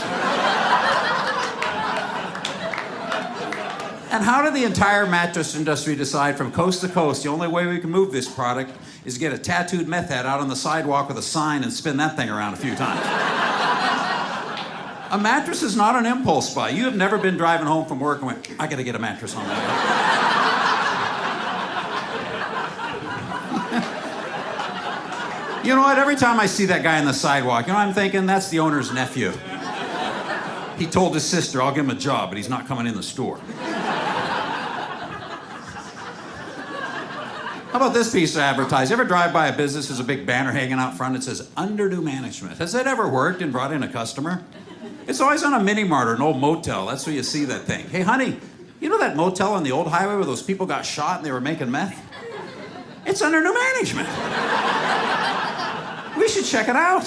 And 4.10 4.24
how 4.24 4.42
did 4.42 4.54
the 4.54 4.64
entire 4.64 5.06
mattress 5.06 5.56
industry 5.56 5.96
decide 5.96 6.38
from 6.38 6.52
coast 6.52 6.82
to 6.82 6.88
coast 6.88 7.24
the 7.24 7.30
only 7.30 7.48
way 7.48 7.68
we 7.68 7.80
can 7.80 7.90
move 7.90 8.12
this 8.12 8.28
product 8.28 8.72
is 9.06 9.18
get 9.18 9.34
a 9.34 9.38
tattooed 9.38 9.88
meth 9.88 10.10
head 10.10 10.26
out 10.26 10.40
on 10.40 10.48
the 10.48 10.56
sidewalk 10.56 11.08
with 11.08 11.18
a 11.18 11.22
sign 11.22 11.64
and 11.64 11.74
spin 11.74 11.98
that 11.98 12.16
thing 12.16 12.30
around 12.30 12.54
a 12.54 12.58
few 12.58 12.74
times? 12.76 13.06
a 15.12 15.18
mattress 15.18 15.62
is 15.62 15.76
not 15.76 15.96
an 15.96 16.06
impulse 16.06 16.54
buy. 16.54 16.70
You 16.70 16.86
have 16.86 16.96
never 16.96 17.18
been 17.18 17.38
driving 17.38 17.68
home 17.68 17.86
from 17.86 18.00
work 18.00 18.20
and 18.20 18.28
went, 18.28 18.50
I 18.60 18.68
gotta 18.68 18.84
get 18.84 18.96
a 18.96 19.00
mattress 19.00 19.36
on 19.36 19.46
that. 19.46 19.97
You 25.68 25.76
know 25.76 25.82
what? 25.82 26.00
Every 26.00 26.16
time 26.16 26.40
I 26.40 26.46
see 26.46 26.66
that 26.68 26.82
guy 26.82 26.98
on 26.98 27.04
the 27.04 27.14
sidewalk, 27.14 27.68
you 27.68 27.74
know, 27.74 27.80
I'm 27.80 27.94
thinking 27.94 28.26
that's 28.26 28.48
the 28.48 28.60
owner's 28.60 28.94
nephew. 28.94 29.34
He 30.78 30.86
told 30.86 31.14
his 31.14 31.26
sister, 31.26 31.62
I'll 31.62 31.74
give 31.74 31.84
him 31.84 31.92
a 31.92 32.00
job, 32.00 32.30
but 32.30 32.38
he's 32.38 32.48
not 32.48 32.68
coming 32.68 32.88
in 32.88 32.96
the 32.96 33.04
store. 33.04 33.38
How 37.68 37.74
about 37.74 37.94
this 37.94 38.14
piece 38.14 38.36
of 38.36 38.44
advertising? 38.44 38.94
Ever 38.94 39.04
drive 39.04 39.34
by 39.34 39.48
a 39.48 39.58
business, 39.58 39.90
there's 39.90 40.00
a 40.00 40.06
big 40.06 40.26
banner 40.26 40.54
hanging 40.54 40.80
out 40.80 40.96
front 40.96 41.16
that 41.16 41.24
says 41.24 41.50
under 41.58 41.90
new 41.90 42.00
management. 42.00 42.60
Has 42.60 42.72
that 42.72 42.88
ever 42.88 43.10
worked 43.10 43.42
and 43.42 43.52
brought 43.52 43.74
in 43.74 43.84
a 43.84 43.90
customer? 43.90 44.46
It's 45.06 45.20
always 45.20 45.44
on 45.44 45.54
a 45.54 45.62
mini 45.62 45.84
mart 45.84 46.08
or 46.08 46.14
an 46.14 46.22
old 46.22 46.40
motel. 46.40 46.86
That's 46.86 47.06
where 47.06 47.14
you 47.14 47.24
see 47.24 47.44
that 47.44 47.64
thing. 47.64 47.90
Hey, 47.90 48.04
honey, 48.04 48.40
you 48.80 48.88
know 48.88 49.00
that 49.00 49.18
motel 49.18 49.54
on 49.54 49.64
the 49.64 49.74
old 49.74 49.90
highway 49.90 50.16
where 50.16 50.24
those 50.24 50.42
people 50.42 50.66
got 50.66 50.86
shot 50.86 51.18
and 51.18 51.26
they 51.26 51.32
were 51.32 51.42
making 51.42 51.70
meth? 51.70 52.02
It's 53.06 53.22
under 53.22 53.42
new 53.42 53.54
management. 53.54 54.08
We 56.18 56.28
should 56.28 56.46
check 56.46 56.68
it 56.68 56.76
out. 56.76 57.06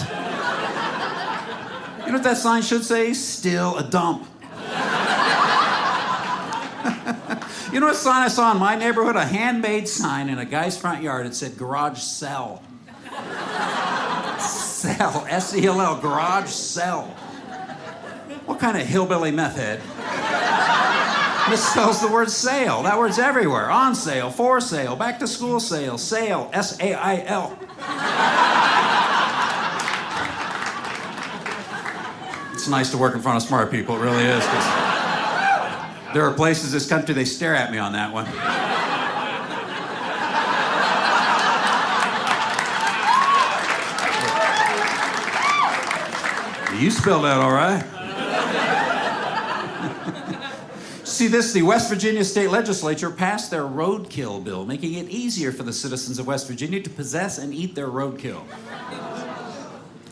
You 2.01 2.07
know 2.07 2.19
what 2.19 2.25
that 2.25 2.39
sign 2.39 2.63
should 2.63 2.85
say? 2.85 3.13
Still 3.13 3.77
a 3.77 3.85
dump. 3.85 4.27
you 7.73 7.79
know 7.79 7.87
what 7.87 7.97
sign 7.97 8.23
I 8.23 8.29
saw 8.29 8.51
in 8.53 8.59
my 8.59 8.75
neighborhood? 8.75 9.17
A 9.17 9.25
handmade 9.25 9.89
sign 9.89 10.29
in 10.29 10.39
a 10.39 10.45
guy's 10.45 10.77
front 10.77 11.03
yard. 11.03 11.27
It 11.27 11.35
said 11.35 11.57
garage 11.57 12.01
sell. 12.01 12.63
Sell. 14.39 15.25
S 15.29 15.55
E 15.55 15.67
L 15.67 15.81
L. 15.81 16.01
Garage 16.01 16.49
sell. 16.49 17.05
What 18.47 18.59
kind 18.59 18.77
of 18.77 18.87
hillbilly 18.87 19.31
meth 19.31 19.57
head 19.57 19.81
misspells 21.51 22.01
the 22.01 22.13
word 22.13 22.31
sale? 22.31 22.83
That 22.83 22.99
word's 22.99 23.19
everywhere. 23.19 23.71
On 23.71 23.95
sale, 23.95 24.31
for 24.31 24.61
sale, 24.61 24.97
back 24.97 25.19
to 25.21 25.27
school 25.27 25.61
sale, 25.61 25.99
sale, 25.99 26.51
S 26.53 26.79
A 26.81 26.95
I 26.95 27.25
L. 27.27 27.59
nice 32.71 32.91
to 32.93 32.99
work 32.99 33.15
in 33.15 33.21
front 33.21 33.37
of 33.37 33.43
smart 33.43 33.71
people, 33.71 33.97
it 33.97 34.01
really 34.01 34.25
is. 34.25 34.45
There 36.13 36.25
are 36.25 36.33
places 36.33 36.73
in 36.73 36.79
this 36.79 36.89
country 36.89 37.15
they 37.15 37.25
stare 37.25 37.55
at 37.55 37.71
me 37.71 37.79
on 37.79 37.93
that 37.93 38.13
one. 38.13 38.27
You 46.81 46.91
spelled 46.91 47.25
that 47.25 47.37
all 47.37 47.53
right. 47.53 47.85
See 51.05 51.27
this, 51.27 51.53
the 51.53 51.61
West 51.61 51.91
Virginia 51.91 52.25
State 52.25 52.49
Legislature 52.49 53.11
passed 53.11 53.51
their 53.51 53.65
roadkill 53.65 54.43
bill, 54.43 54.65
making 54.65 54.95
it 54.95 55.11
easier 55.11 55.53
for 55.53 55.63
the 55.63 55.75
citizens 55.75 56.19
of 56.19 56.27
West 56.27 56.49
Virginia 56.49 56.81
to 56.81 56.89
possess 56.89 57.37
and 57.37 57.53
eat 57.53 57.75
their 57.75 57.89
roadkill. 57.89 58.43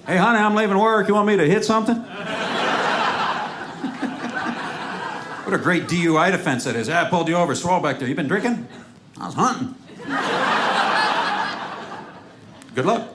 Hey, 0.07 0.19
honey, 0.19 0.39
I'm 0.39 0.55
leaving 0.55 0.79
work. 0.79 1.09
You 1.09 1.15
want 1.15 1.27
me 1.27 1.39
to 1.39 1.47
hit 1.47 1.65
something? 1.65 2.05
What 5.49 5.59
a 5.59 5.63
great 5.63 5.85
DUI 5.85 6.31
defense 6.31 6.65
that 6.65 6.77
is. 6.77 6.91
Ah, 6.91 7.07
I 7.07 7.09
pulled 7.09 7.27
you 7.27 7.35
over, 7.35 7.55
swallow 7.55 7.83
back 7.83 7.99
there. 7.99 8.07
You 8.07 8.15
been 8.15 8.29
drinking? 8.29 8.69
I 9.19 9.27
was 9.27 9.35
hunting. 9.35 9.75
Good 12.75 12.85
luck. 12.85 13.09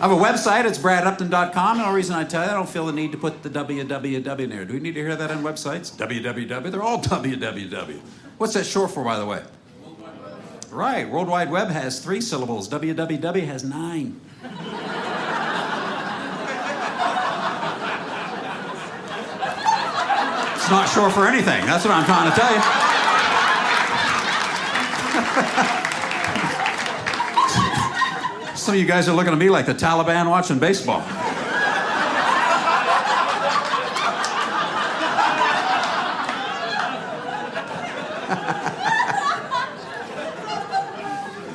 I 0.00 0.08
have 0.08 0.10
a 0.10 0.14
website. 0.16 0.64
It's 0.64 0.78
bradupton.com. 0.78 1.76
The 1.76 1.84
only 1.84 1.96
reason 1.96 2.16
I 2.16 2.24
tell 2.24 2.44
you, 2.46 2.50
I 2.50 2.54
don't 2.54 2.66
feel 2.68 2.86
the 2.86 2.94
need 2.94 3.12
to 3.12 3.18
put 3.18 3.42
the 3.42 3.50
www 3.50 4.38
in 4.40 4.48
there. 4.50 4.64
Do 4.64 4.72
we 4.72 4.80
need 4.80 4.94
to 4.94 5.00
hear 5.00 5.16
that 5.16 5.30
on 5.30 5.42
websites? 5.42 5.94
www. 5.94 6.70
They're 6.70 6.82
all 6.82 6.98
www. 7.02 8.00
What's 8.38 8.54
that 8.54 8.64
short 8.64 8.90
for, 8.90 9.04
by 9.04 9.18
the 9.18 9.26
way? 9.26 9.42
Right. 10.70 11.06
World 11.10 11.28
Wide 11.28 11.50
Web 11.50 11.68
has 11.68 12.00
three 12.00 12.22
syllables. 12.22 12.70
www 12.70 13.46
has 13.46 13.64
nine. 13.64 14.18
It's 20.64 20.70
not 20.70 20.88
sure 20.88 21.10
for 21.10 21.26
anything. 21.26 21.66
That's 21.66 21.84
what 21.84 21.92
I'm 21.92 22.06
trying 22.06 22.30
to 22.30 22.36
tell 22.40 22.50
you. 22.50 22.60
Some 28.56 28.74
of 28.74 28.80
you 28.80 28.86
guys 28.86 29.06
are 29.06 29.12
looking 29.12 29.34
at 29.34 29.38
me 29.38 29.50
like 29.50 29.66
the 29.66 29.74
Taliban 29.74 30.26
watching 30.30 30.58
baseball. 30.58 31.02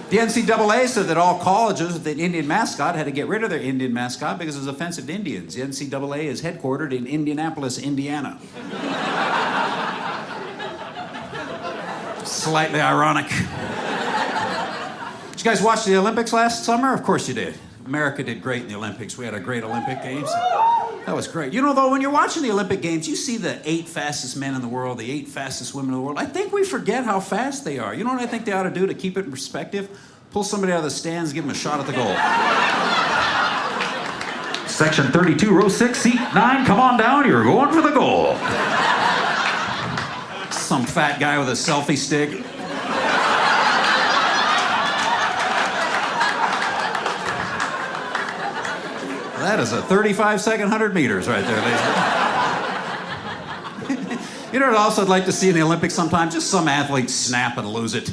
The 0.10 0.18
NCAA 0.18 0.88
said 0.88 1.06
that 1.06 1.18
all 1.18 1.38
colleges 1.38 1.94
with 1.94 2.08
an 2.08 2.20
Indian 2.20 2.48
mascot 2.48 2.96
had 2.96 3.04
to 3.04 3.12
get 3.12 3.28
rid 3.28 3.44
of 3.44 3.52
their 3.52 3.60
Indian 3.60 3.94
mascot 3.94 4.40
because 4.40 4.56
it 4.56 4.60
was 4.60 4.68
offensive 4.68 5.06
to 5.06 5.14
Indians. 5.14 5.54
The 5.54 5.62
NCAA 5.62 6.24
is 6.24 6.42
headquartered 6.42 6.92
in 6.94 7.06
Indianapolis, 7.06 7.78
Indiana. 7.78 8.40
Slightly 12.50 12.82
ironic. 12.82 13.28
Did 13.28 13.38
you 15.38 15.44
guys 15.44 15.62
watch 15.62 15.86
the 15.86 15.96
Olympics 15.98 16.34
last 16.34 16.66
summer? 16.66 16.96
Of 16.96 17.04
course 17.04 17.28
you 17.28 17.36
did. 17.36 17.54
America 17.86 18.24
did 18.24 18.42
great 18.42 18.64
in 18.64 18.68
the 18.68 18.74
Olympics. 18.74 19.20
We 19.20 19.26
had 19.26 19.36
a 19.36 19.40
great 19.40 19.64
Olympic 19.64 20.02
Games. 20.02 20.28
That 21.06 21.16
was 21.16 21.28
great. 21.28 21.54
You 21.54 21.62
know, 21.62 21.76
though, 21.76 21.92
when 21.92 22.02
you're 22.02 22.10
watching 22.10 22.42
the 22.42 22.50
Olympic 22.50 22.82
Games, 22.82 23.08
you 23.08 23.16
see 23.16 23.38
the 23.38 23.62
eight 23.70 23.88
fastest 23.88 24.36
men 24.36 24.56
in 24.56 24.62
the 24.62 24.68
world, 24.68 24.98
the 24.98 25.12
eight 25.12 25.28
fastest 25.28 25.76
women 25.76 25.94
in 25.94 26.00
the 26.00 26.04
world. 26.04 26.18
I 26.18 26.26
think 26.26 26.52
we 26.52 26.64
forget 26.64 27.06
how 27.06 27.20
fast 27.20 27.66
they 27.66 27.78
are. 27.78 27.94
You 27.94 28.04
know 28.04 28.14
what 28.14 28.24
I 28.24 28.26
think 28.26 28.46
they 28.46 28.52
ought 28.52 28.64
to 28.64 28.72
do 28.72 28.88
to 28.88 28.96
keep 28.96 29.16
it 29.16 29.26
in 29.26 29.32
perspective? 29.32 29.88
Pull 30.32 30.44
somebody 30.44 30.74
out 30.74 30.80
of 30.80 30.86
the 30.86 30.90
stands, 30.90 31.34
give 31.34 31.44
them 31.44 31.52
a 31.52 31.56
shot 31.56 31.80
at 31.80 31.86
the 31.86 31.94
goal. 31.94 32.16
Section 34.68 35.12
32, 35.12 35.52
row 35.52 35.70
6, 35.70 36.00
seat 36.00 36.16
9, 36.16 36.66
come 36.66 36.80
on 36.80 36.98
down, 36.98 37.28
you're 37.28 37.44
going 37.44 37.72
for 37.72 37.84
the 37.84 37.92
goal. 37.92 38.36
Some 40.70 40.86
fat 40.86 41.20
guy 41.20 41.40
with 41.40 41.50
a 41.50 41.54
selfie 41.54 41.98
stick. 41.98 42.30
That 49.40 49.60
is 49.60 49.72
a 49.72 49.82
35 49.82 50.40
second 50.40 50.70
100 50.70 50.94
meters 50.94 51.28
right 51.28 51.44
there, 51.44 51.58
you 54.54 54.60
know 54.60 54.68
what 54.68 54.78
else 54.78 55.00
I'd 55.00 55.08
like 55.08 55.26
to 55.26 55.32
see 55.32 55.50
in 55.50 55.56
the 55.56 55.64
Olympics 55.64 55.96
sometimes? 55.96 56.36
Just 56.36 56.52
some 56.52 56.68
athlete 56.68 57.10
snap 57.10 57.58
and 57.58 57.68
lose 57.68 57.96
it. 57.96 58.12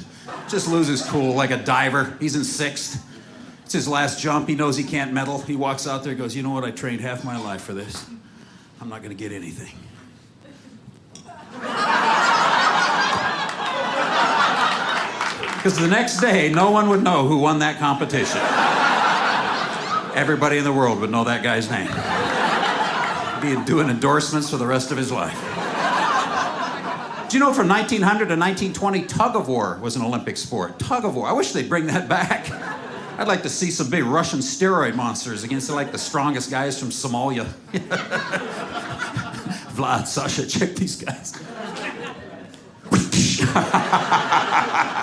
Just 0.48 0.66
lose 0.66 0.86
his 0.86 1.02
cool, 1.02 1.34
like 1.34 1.50
a 1.50 1.62
diver. 1.62 2.16
He's 2.20 2.36
in 2.36 2.44
sixth. 2.44 3.04
It's 3.64 3.74
his 3.74 3.86
last 3.86 4.18
jump. 4.18 4.48
He 4.48 4.54
knows 4.54 4.78
he 4.78 4.84
can't 4.84 5.12
medal. 5.12 5.42
He 5.42 5.56
walks 5.56 5.86
out 5.86 6.04
there 6.04 6.14
goes, 6.14 6.34
You 6.34 6.42
know 6.42 6.52
what? 6.52 6.64
I 6.64 6.70
trained 6.70 7.02
half 7.02 7.22
my 7.22 7.36
life 7.36 7.60
for 7.60 7.74
this. 7.74 8.06
I'm 8.80 8.88
not 8.88 9.02
going 9.02 9.14
to 9.14 9.22
get 9.22 9.30
anything. 9.30 9.74
Because 15.66 15.80
the 15.80 15.88
next 15.88 16.20
day, 16.20 16.48
no 16.48 16.70
one 16.70 16.88
would 16.90 17.02
know 17.02 17.26
who 17.26 17.38
won 17.38 17.58
that 17.58 17.80
competition. 17.80 18.40
Everybody 20.16 20.58
in 20.58 20.64
the 20.64 20.72
world 20.72 21.00
would 21.00 21.10
know 21.10 21.24
that 21.24 21.42
guy's 21.42 21.68
name. 21.68 21.88
He'd 23.42 23.56
be 23.56 23.64
doing 23.64 23.88
endorsements 23.88 24.48
for 24.48 24.58
the 24.58 24.66
rest 24.66 24.92
of 24.92 24.96
his 24.96 25.10
life. 25.10 25.34
Do 27.28 27.36
you 27.36 27.42
know 27.42 27.52
from 27.52 27.66
1900 27.66 28.28
to 28.28 28.36
1920, 28.36 29.06
tug 29.06 29.34
of 29.34 29.48
war 29.48 29.80
was 29.82 29.96
an 29.96 30.02
Olympic 30.02 30.36
sport? 30.36 30.78
Tug 30.78 31.04
of 31.04 31.16
war. 31.16 31.26
I 31.26 31.32
wish 31.32 31.50
they'd 31.50 31.68
bring 31.68 31.86
that 31.86 32.08
back. 32.08 32.48
I'd 33.18 33.26
like 33.26 33.42
to 33.42 33.50
see 33.50 33.72
some 33.72 33.90
big 33.90 34.04
Russian 34.04 34.38
steroid 34.38 34.94
monsters 34.94 35.42
against 35.42 35.68
like 35.68 35.90
the 35.90 35.98
strongest 35.98 36.48
guys 36.48 36.78
from 36.78 36.90
Somalia. 36.90 37.44
Vlad, 39.74 40.06
Sasha, 40.06 40.46
check 40.46 40.76
these 40.76 40.94
guys. 40.94 41.34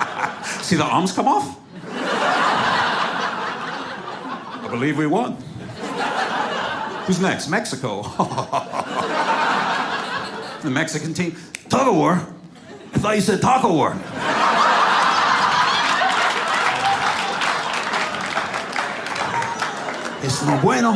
see 0.64 0.76
the 0.76 0.84
arms 0.84 1.12
come 1.12 1.28
off? 1.28 1.58
I 4.62 4.68
believe 4.70 4.96
we 4.96 5.06
won. 5.06 5.36
Who's 7.06 7.20
next? 7.20 7.48
Mexico. 7.48 8.02
the 10.62 10.70
Mexican 10.70 11.12
team. 11.12 11.36
Tug 11.68 11.88
of 11.88 11.94
war? 11.94 12.26
I 12.94 12.98
thought 12.98 13.14
you 13.14 13.20
said 13.20 13.42
taco 13.42 13.74
war. 13.74 13.92
Es 20.22 20.42
no 20.46 20.58
bueno. 20.62 20.94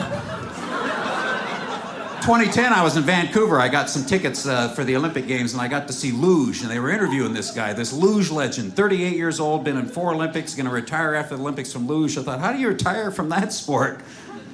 2010, 2.28 2.74
I 2.74 2.82
was 2.82 2.94
in 2.98 3.04
Vancouver. 3.04 3.58
I 3.58 3.68
got 3.68 3.88
some 3.88 4.04
tickets 4.04 4.46
uh, 4.46 4.68
for 4.74 4.84
the 4.84 4.94
Olympic 4.96 5.26
Games, 5.26 5.54
and 5.54 5.62
I 5.62 5.66
got 5.66 5.86
to 5.86 5.94
see 5.94 6.12
luge. 6.12 6.60
And 6.60 6.70
they 6.70 6.78
were 6.78 6.90
interviewing 6.90 7.32
this 7.32 7.50
guy, 7.50 7.72
this 7.72 7.90
luge 7.90 8.30
legend, 8.30 8.76
38 8.76 9.16
years 9.16 9.40
old, 9.40 9.64
been 9.64 9.78
in 9.78 9.86
four 9.86 10.12
Olympics, 10.12 10.54
going 10.54 10.66
to 10.66 10.70
retire 10.70 11.14
after 11.14 11.36
the 11.36 11.40
Olympics 11.40 11.72
from 11.72 11.86
luge. 11.86 12.18
I 12.18 12.22
thought, 12.22 12.40
how 12.40 12.52
do 12.52 12.58
you 12.58 12.68
retire 12.68 13.10
from 13.10 13.30
that 13.30 13.54
sport? 13.54 14.02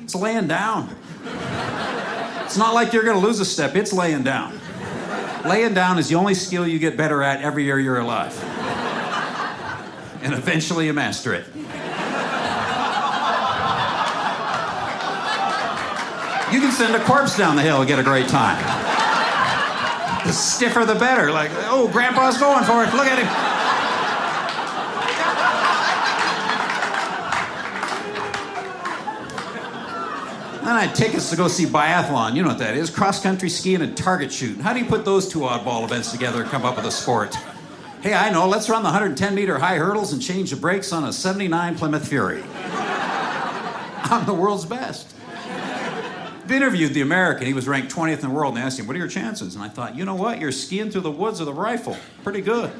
It's 0.05 0.15
laying 0.15 0.47
down. 0.47 0.95
It's 2.45 2.57
not 2.57 2.75
like 2.75 2.93
you're 2.93 3.03
going 3.03 3.21
to 3.21 3.27
lose 3.27 3.41
a 3.41 3.45
step, 3.45 3.75
it's 3.75 3.93
laying 3.93 4.23
down. 4.23 4.57
Laying 5.45 5.75
down 5.75 5.99
is 5.99 6.09
the 6.09 6.15
only 6.15 6.35
skill 6.35 6.69
you 6.69 6.79
get 6.79 6.97
better 6.97 7.25
at 7.25 7.43
every 7.43 7.65
year 7.65 7.81
you're 7.81 7.99
alive. 7.99 8.41
And 10.23 10.33
eventually 10.33 10.87
you 10.87 10.93
master 10.93 11.35
it. 11.35 11.47
You 16.55 16.61
can 16.61 16.71
send 16.71 16.95
a 16.95 17.03
corpse 17.03 17.37
down 17.37 17.57
the 17.57 17.63
hill 17.63 17.81
and 17.81 17.89
get 17.89 17.99
a 17.99 18.03
great 18.05 18.29
time. 18.29 18.63
The 20.25 20.31
stiffer 20.31 20.85
the 20.85 20.95
better. 20.95 21.33
Like, 21.33 21.51
oh, 21.53 21.89
Grandpa's 21.89 22.39
going 22.39 22.63
for 22.65 22.85
it. 22.85 22.95
Look 22.95 23.09
at 23.09 23.19
him. 23.19 23.27
Then 30.65 30.77
I 30.77 30.85
had 30.85 30.95
tickets 30.95 31.29
to 31.31 31.37
go 31.37 31.49
see 31.49 31.67
biathlon. 31.67 32.37
You 32.37 32.43
know 32.43 32.51
what 32.51 32.59
that 32.59 32.77
is 32.77 32.89
cross 32.89 33.21
country 33.21 33.49
skiing 33.49 33.83
and 33.83 33.97
target 33.97 34.33
shooting. 34.33 34.63
How 34.63 34.73
do 34.73 34.79
you 34.79 34.87
put 34.87 35.05
those 35.05 35.27
two 35.27 35.41
oddball 35.41 35.83
events 35.83 36.13
together 36.13 36.43
and 36.43 36.51
come 36.53 36.65
up 36.65 36.77
with 36.77 36.87
a 36.87 36.93
sport? 36.93 37.35
Hey, 38.01 38.15
I 38.15 38.31
know, 38.31 38.47
let's 38.47 38.69
run 38.69 38.85
the 38.85 38.91
110 38.91 39.35
meter 39.35 39.59
high 39.59 39.79
hurdles 39.79 40.13
and 40.13 40.23
change 40.23 40.51
the 40.51 40.57
brakes 40.57 40.93
on 40.93 41.03
a 41.03 41.13
79 41.13 41.75
Plymouth 41.75 42.07
Fury. 42.07 42.45
I'm 44.05 44.25
the 44.25 44.35
world's 44.35 44.67
best. 44.67 45.14
I've 46.45 46.53
interviewed 46.53 46.93
the 46.93 47.01
American. 47.01 47.47
He 47.47 47.55
was 47.55 47.67
ranked 47.67 47.91
20th 47.91 48.23
in 48.23 48.29
the 48.29 48.35
world, 48.35 48.53
and 48.53 48.63
they 48.63 48.67
asked 48.67 48.79
him, 48.79 48.87
What 48.87 48.95
are 48.97 48.99
your 48.99 49.09
chances? 49.09 49.55
And 49.55 49.65
I 49.65 49.69
thought, 49.69 49.97
You 49.97 50.05
know 50.05 50.15
what? 50.15 50.39
You're 50.39 50.53
skiing 50.53 50.91
through 50.91 51.01
the 51.01 51.11
woods 51.11 51.41
with 51.41 51.49
a 51.49 51.55
rifle. 51.55 51.97
Pretty 52.23 52.43
good. 52.43 52.71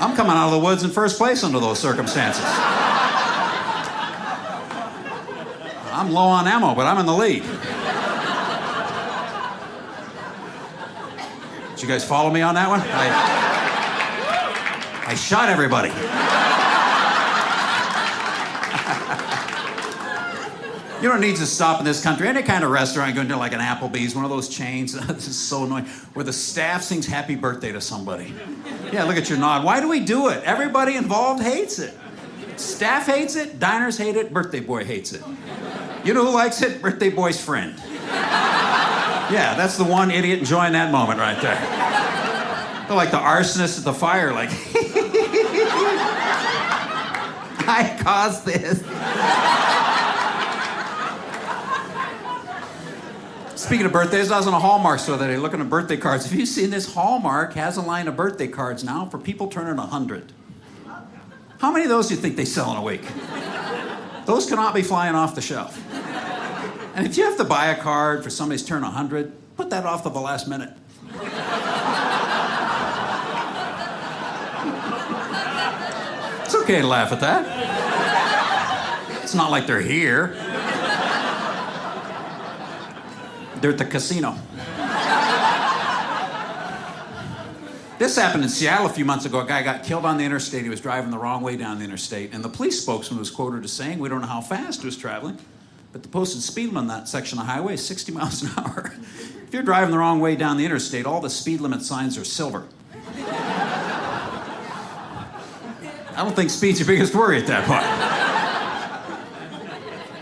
I'm 0.00 0.14
coming 0.14 0.34
out 0.34 0.46
of 0.46 0.52
the 0.52 0.60
woods 0.60 0.84
in 0.84 0.90
first 0.90 1.18
place 1.18 1.42
under 1.42 1.58
those 1.58 1.80
circumstances. 1.80 2.44
I'm 5.90 6.12
low 6.12 6.28
on 6.28 6.46
ammo, 6.46 6.76
but 6.76 6.86
I'm 6.86 6.98
in 6.98 7.06
the 7.06 7.12
lead. 7.12 7.42
Did 11.72 11.82
you 11.82 11.88
guys 11.88 12.04
follow 12.04 12.30
me 12.30 12.40
on 12.42 12.54
that 12.54 12.68
one? 12.68 12.80
I, 12.84 13.08
I 15.08 15.14
shot 15.16 15.48
everybody. 15.48 15.90
You 21.02 21.08
don't 21.08 21.20
need 21.20 21.36
to 21.36 21.46
stop 21.46 21.80
in 21.80 21.84
this 21.84 22.02
country? 22.02 22.28
Any 22.28 22.42
kind 22.42 22.62
of 22.62 22.70
restaurant, 22.70 23.14
go 23.16 23.22
into 23.22 23.36
like 23.36 23.52
an 23.52 23.60
Applebee's, 23.60 24.14
one 24.14 24.24
of 24.24 24.30
those 24.30 24.48
chains. 24.48 24.92
this 25.08 25.26
is 25.26 25.36
so 25.36 25.64
annoying. 25.64 25.86
Where 26.14 26.24
the 26.24 26.32
staff 26.32 26.82
sings 26.82 27.06
happy 27.06 27.34
birthday 27.34 27.72
to 27.72 27.80
somebody. 27.80 28.32
Yeah, 28.92 29.04
look 29.04 29.16
at 29.16 29.28
your 29.28 29.38
nod. 29.38 29.64
Why 29.64 29.80
do 29.80 29.88
we 29.88 30.00
do 30.00 30.28
it? 30.28 30.44
Everybody 30.44 30.94
involved 30.94 31.42
hates 31.42 31.78
it. 31.80 31.98
Staff 32.56 33.06
hates 33.06 33.34
it, 33.34 33.58
diners 33.58 33.98
hate 33.98 34.14
it, 34.14 34.32
birthday 34.32 34.60
boy 34.60 34.84
hates 34.84 35.12
it. 35.12 35.22
You 36.04 36.14
know 36.14 36.24
who 36.24 36.32
likes 36.32 36.62
it? 36.62 36.80
Birthday 36.80 37.10
boy's 37.10 37.42
friend. 37.42 37.74
Yeah, 38.06 39.54
that's 39.56 39.76
the 39.76 39.84
one 39.84 40.10
idiot 40.10 40.40
enjoying 40.40 40.74
that 40.74 40.92
moment 40.92 41.18
right 41.18 41.40
there. 41.40 41.58
They're 42.86 42.96
like 42.96 43.10
the 43.10 43.16
arsonist 43.16 43.78
at 43.78 43.84
the 43.84 43.94
fire, 43.94 44.32
like, 44.32 44.50
I 47.66 47.98
caused 48.02 48.44
this. 48.44 48.82
Speaking 53.72 53.86
of 53.86 53.92
birthdays, 53.92 54.30
I 54.30 54.36
was 54.36 54.46
in 54.46 54.52
a 54.52 54.60
Hallmark 54.60 55.00
store 55.00 55.16
day 55.16 55.38
looking 55.38 55.62
at 55.62 55.70
birthday 55.70 55.96
cards. 55.96 56.26
Have 56.26 56.38
you 56.38 56.44
seen 56.44 56.68
this? 56.68 56.92
Hallmark 56.92 57.54
has 57.54 57.78
a 57.78 57.80
line 57.80 58.06
of 58.06 58.14
birthday 58.14 58.46
cards 58.46 58.84
now 58.84 59.06
for 59.06 59.16
people 59.16 59.48
turning 59.48 59.76
100. 59.76 60.30
How 61.58 61.72
many 61.72 61.84
of 61.84 61.88
those 61.88 62.08
do 62.08 62.14
you 62.14 62.20
think 62.20 62.36
they 62.36 62.44
sell 62.44 62.70
in 62.72 62.76
a 62.76 62.82
week? 62.82 63.00
Those 64.26 64.46
cannot 64.46 64.74
be 64.74 64.82
flying 64.82 65.14
off 65.14 65.34
the 65.34 65.40
shelf. 65.40 65.82
And 66.94 67.06
if 67.06 67.16
you 67.16 67.24
have 67.24 67.38
to 67.38 67.44
buy 67.44 67.68
a 67.68 67.80
card 67.80 68.22
for 68.22 68.28
somebody's 68.28 68.62
turn 68.62 68.82
100, 68.82 69.56
put 69.56 69.70
that 69.70 69.86
off 69.86 70.02
to 70.02 70.10
the 70.10 70.20
last 70.20 70.46
minute. 70.46 70.76
It's 76.44 76.54
okay 76.56 76.82
to 76.82 76.86
laugh 76.86 77.10
at 77.10 77.20
that. 77.20 79.22
It's 79.22 79.34
not 79.34 79.50
like 79.50 79.66
they're 79.66 79.80
here. 79.80 80.36
They're 83.62 83.70
at 83.70 83.78
the 83.78 83.84
casino. 83.84 84.36
This 88.00 88.16
happened 88.16 88.42
in 88.42 88.48
Seattle 88.48 88.86
a 88.86 88.88
few 88.88 89.04
months 89.04 89.24
ago. 89.24 89.38
A 89.38 89.46
guy 89.46 89.62
got 89.62 89.84
killed 89.84 90.04
on 90.04 90.18
the 90.18 90.24
interstate. 90.24 90.64
He 90.64 90.68
was 90.68 90.80
driving 90.80 91.12
the 91.12 91.18
wrong 91.18 91.42
way 91.42 91.56
down 91.56 91.78
the 91.78 91.84
interstate. 91.84 92.34
And 92.34 92.42
the 92.42 92.48
police 92.48 92.82
spokesman 92.82 93.20
was 93.20 93.30
quoted 93.30 93.62
as 93.64 93.70
saying, 93.70 94.00
We 94.00 94.08
don't 94.08 94.20
know 94.20 94.26
how 94.26 94.40
fast 94.40 94.80
he 94.80 94.86
was 94.86 94.96
traveling, 94.96 95.38
but 95.92 96.02
the 96.02 96.08
posted 96.08 96.42
speed 96.42 96.70
limit 96.70 96.80
on 96.80 96.88
that 96.88 97.06
section 97.08 97.38
of 97.38 97.46
highway 97.46 97.74
is 97.74 97.86
60 97.86 98.10
miles 98.16 98.42
an 98.42 98.50
hour. 98.58 98.92
if 99.46 99.54
you're 99.54 99.62
driving 99.62 99.92
the 99.92 99.98
wrong 99.98 100.18
way 100.18 100.34
down 100.34 100.56
the 100.56 100.64
interstate, 100.64 101.06
all 101.06 101.20
the 101.20 101.30
speed 101.30 101.60
limit 101.60 101.82
signs 101.82 102.18
are 102.18 102.24
silver. 102.24 102.66
I 106.16 106.24
don't 106.24 106.34
think 106.34 106.50
speed's 106.50 106.80
your 106.80 106.88
biggest 106.88 107.14
worry 107.14 107.38
at 107.38 107.46
that 107.46 107.64
point. 107.68 107.84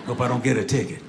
Hope 0.07 0.20
I 0.20 0.29
don't 0.29 0.44
get 0.44 0.59
a 0.59 0.64
ticket. 0.66 1.03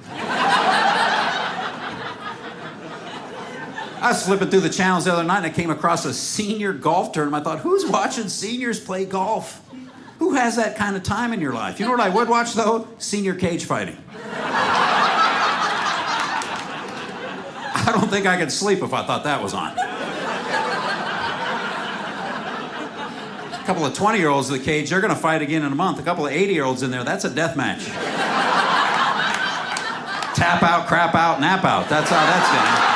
I 4.02 4.08
was 4.08 4.26
flipping 4.26 4.50
through 4.50 4.62
the 4.62 4.68
channels 4.68 5.04
the 5.04 5.12
other 5.12 5.22
night 5.22 5.36
and 5.38 5.46
I 5.46 5.50
came 5.50 5.70
across 5.70 6.04
a 6.04 6.12
senior 6.12 6.72
golf 6.72 7.12
tournament. 7.12 7.46
I 7.46 7.50
thought, 7.50 7.60
who's 7.60 7.86
watching 7.86 8.28
seniors 8.28 8.80
play 8.80 9.04
golf? 9.04 9.62
Who 10.18 10.34
has 10.34 10.56
that 10.56 10.76
kind 10.76 10.96
of 10.96 11.04
time 11.04 11.32
in 11.32 11.40
your 11.40 11.52
life? 11.52 11.78
You 11.78 11.86
know 11.86 11.92
what 11.92 12.00
I 12.00 12.08
would 12.08 12.28
watch 12.28 12.54
though? 12.54 12.88
Senior 12.98 13.36
cage 13.36 13.64
fighting. 13.64 13.96
I 17.74 17.92
don't 17.96 18.10
think 18.10 18.26
I 18.26 18.36
could 18.36 18.50
sleep 18.50 18.82
if 18.82 18.92
I 18.92 19.06
thought 19.06 19.22
that 19.22 19.40
was 19.40 19.54
on. 19.54 19.70
A 23.52 23.64
couple 23.64 23.86
of 23.86 23.94
20 23.94 24.18
year 24.18 24.30
olds 24.30 24.50
in 24.50 24.58
the 24.58 24.64
cage, 24.64 24.90
they're 24.90 25.00
going 25.00 25.14
to 25.14 25.20
fight 25.20 25.42
again 25.42 25.62
in 25.62 25.70
a 25.70 25.76
month. 25.76 26.00
A 26.00 26.02
couple 26.02 26.26
of 26.26 26.32
80 26.32 26.52
year 26.52 26.64
olds 26.64 26.82
in 26.82 26.90
there, 26.90 27.04
that's 27.04 27.24
a 27.24 27.30
death 27.30 27.56
match. 27.56 27.84
Tap 30.34 30.64
out, 30.64 30.88
crap 30.88 31.14
out, 31.14 31.40
nap 31.40 31.62
out. 31.62 31.88
That's 31.88 32.10
how 32.10 32.26
that's 32.26 32.82
going. 32.82 32.91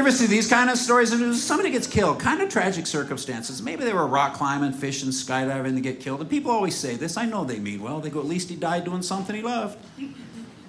You 0.00 0.06
ever 0.06 0.16
see 0.16 0.24
these 0.24 0.48
kind 0.48 0.70
of 0.70 0.78
stories? 0.78 1.10
Somebody 1.44 1.70
gets 1.70 1.86
killed, 1.86 2.20
kind 2.20 2.40
of 2.40 2.48
tragic 2.48 2.86
circumstances. 2.86 3.60
Maybe 3.60 3.84
they 3.84 3.92
were 3.92 4.06
rock 4.06 4.32
climbing, 4.32 4.72
fishing, 4.72 5.10
skydiving 5.10 5.74
to 5.74 5.82
get 5.82 6.00
killed. 6.00 6.22
And 6.22 6.30
people 6.30 6.50
always 6.50 6.74
say 6.74 6.96
this. 6.96 7.18
I 7.18 7.26
know 7.26 7.44
they 7.44 7.58
mean 7.58 7.82
well. 7.82 8.00
They 8.00 8.08
go, 8.08 8.18
at 8.18 8.24
least 8.24 8.48
he 8.48 8.56
died 8.56 8.86
doing 8.86 9.02
something 9.02 9.36
he 9.36 9.42
loved. 9.42 9.78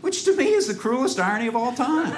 Which 0.02 0.26
to 0.26 0.36
me 0.36 0.50
is 0.50 0.68
the 0.68 0.74
cruelest 0.74 1.18
irony 1.18 1.48
of 1.48 1.56
all 1.56 1.72
time. 1.72 2.14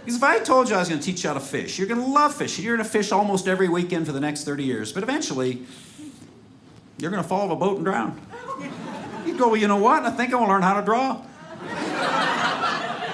Because 0.00 0.16
if 0.16 0.24
I 0.24 0.40
told 0.40 0.68
you 0.68 0.74
I 0.74 0.80
was 0.80 0.88
going 0.88 1.00
to 1.00 1.06
teach 1.06 1.22
you 1.22 1.28
how 1.28 1.34
to 1.34 1.40
fish, 1.40 1.78
you're 1.78 1.86
going 1.86 2.00
to 2.00 2.08
love 2.08 2.34
fishing. 2.34 2.64
You're 2.64 2.76
going 2.76 2.84
to 2.84 2.92
fish 2.92 3.12
almost 3.12 3.46
every 3.46 3.68
weekend 3.68 4.06
for 4.06 4.12
the 4.12 4.18
next 4.18 4.42
30 4.42 4.64
years. 4.64 4.92
But 4.92 5.04
eventually, 5.04 5.64
you're 6.98 7.12
going 7.12 7.22
to 7.22 7.28
fall 7.28 7.46
off 7.46 7.52
a 7.52 7.54
boat 7.54 7.76
and 7.76 7.84
drown. 7.84 8.20
You 9.24 9.38
go, 9.38 9.46
well, 9.46 9.56
you 9.58 9.68
know 9.68 9.76
what? 9.76 10.02
I 10.02 10.10
think 10.10 10.32
I 10.32 10.36
want 10.38 10.48
to 10.48 10.54
learn 10.54 10.62
how 10.62 10.80
to 10.80 10.84
draw. 10.84 11.22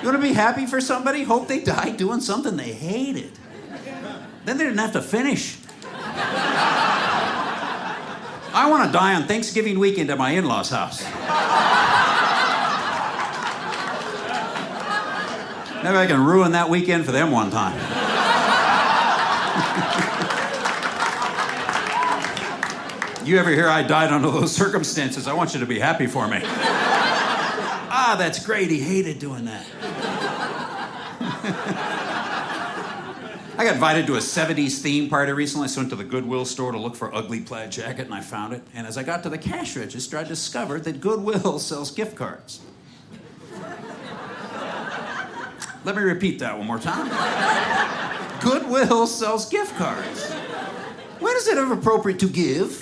You 0.00 0.08
want 0.08 0.16
to 0.16 0.22
be 0.22 0.32
happy 0.32 0.66
for 0.66 0.80
somebody? 0.80 1.24
Hope 1.24 1.48
they 1.48 1.60
die 1.60 1.90
doing 1.90 2.20
something 2.20 2.56
they 2.56 2.72
hated. 2.72 3.32
Then 4.44 4.56
they 4.56 4.64
didn't 4.64 4.78
have 4.78 4.92
to 4.92 5.02
finish. 5.02 5.58
I 8.54 8.68
want 8.70 8.86
to 8.86 8.92
die 8.92 9.14
on 9.14 9.24
Thanksgiving 9.24 9.78
weekend 9.78 10.10
at 10.10 10.18
my 10.18 10.30
in 10.30 10.46
law's 10.46 10.70
house. 10.70 11.02
Maybe 15.82 15.96
I 15.96 16.06
can 16.06 16.24
ruin 16.24 16.52
that 16.52 16.68
weekend 16.68 17.04
for 17.04 17.12
them 17.12 17.30
one 17.30 17.50
time. 17.50 17.78
you 23.24 23.38
ever 23.38 23.50
hear 23.50 23.68
I 23.68 23.82
died 23.82 24.12
under 24.12 24.30
those 24.30 24.54
circumstances? 24.54 25.28
I 25.28 25.34
want 25.34 25.54
you 25.54 25.60
to 25.60 25.66
be 25.66 25.78
happy 25.78 26.06
for 26.06 26.26
me. 26.26 26.40
ah, 26.44 28.16
that's 28.18 28.44
great. 28.44 28.70
He 28.70 28.80
hated 28.80 29.18
doing 29.18 29.44
that. 29.44 29.66
I 33.58 33.64
got 33.64 33.74
invited 33.74 34.06
to 34.06 34.14
a 34.14 34.18
70s 34.18 34.78
theme 34.78 35.10
party 35.10 35.32
recently. 35.32 35.66
So 35.66 35.80
I 35.80 35.82
went 35.82 35.90
to 35.90 35.96
the 35.96 36.04
Goodwill 36.04 36.44
store 36.44 36.70
to 36.70 36.78
look 36.78 36.94
for 36.94 37.12
ugly 37.12 37.40
plaid 37.40 37.72
jacket, 37.72 38.06
and 38.06 38.14
I 38.14 38.20
found 38.20 38.52
it. 38.52 38.62
And 38.72 38.86
as 38.86 38.96
I 38.96 39.02
got 39.02 39.24
to 39.24 39.28
the 39.28 39.38
cash 39.38 39.76
register, 39.76 40.16
I 40.16 40.22
discovered 40.22 40.84
that 40.84 41.00
Goodwill 41.00 41.58
sells 41.58 41.90
gift 41.90 42.14
cards. 42.14 42.60
Let 45.84 45.96
me 45.96 46.02
repeat 46.02 46.38
that 46.38 46.56
one 46.56 46.66
more 46.66 46.78
time. 46.78 47.08
Goodwill 48.40 49.06
sells 49.06 49.48
gift 49.48 49.74
cards. 49.76 50.30
When 51.18 51.34
is 51.36 51.48
it 51.48 51.58
ever 51.58 51.74
appropriate 51.74 52.20
to 52.20 52.28
give 52.28 52.80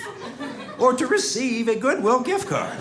or 0.77 0.93
to 0.93 1.07
receive 1.07 1.69
a 1.69 1.75
Goodwill 1.75 2.21
gift 2.21 2.49
card? 2.49 2.77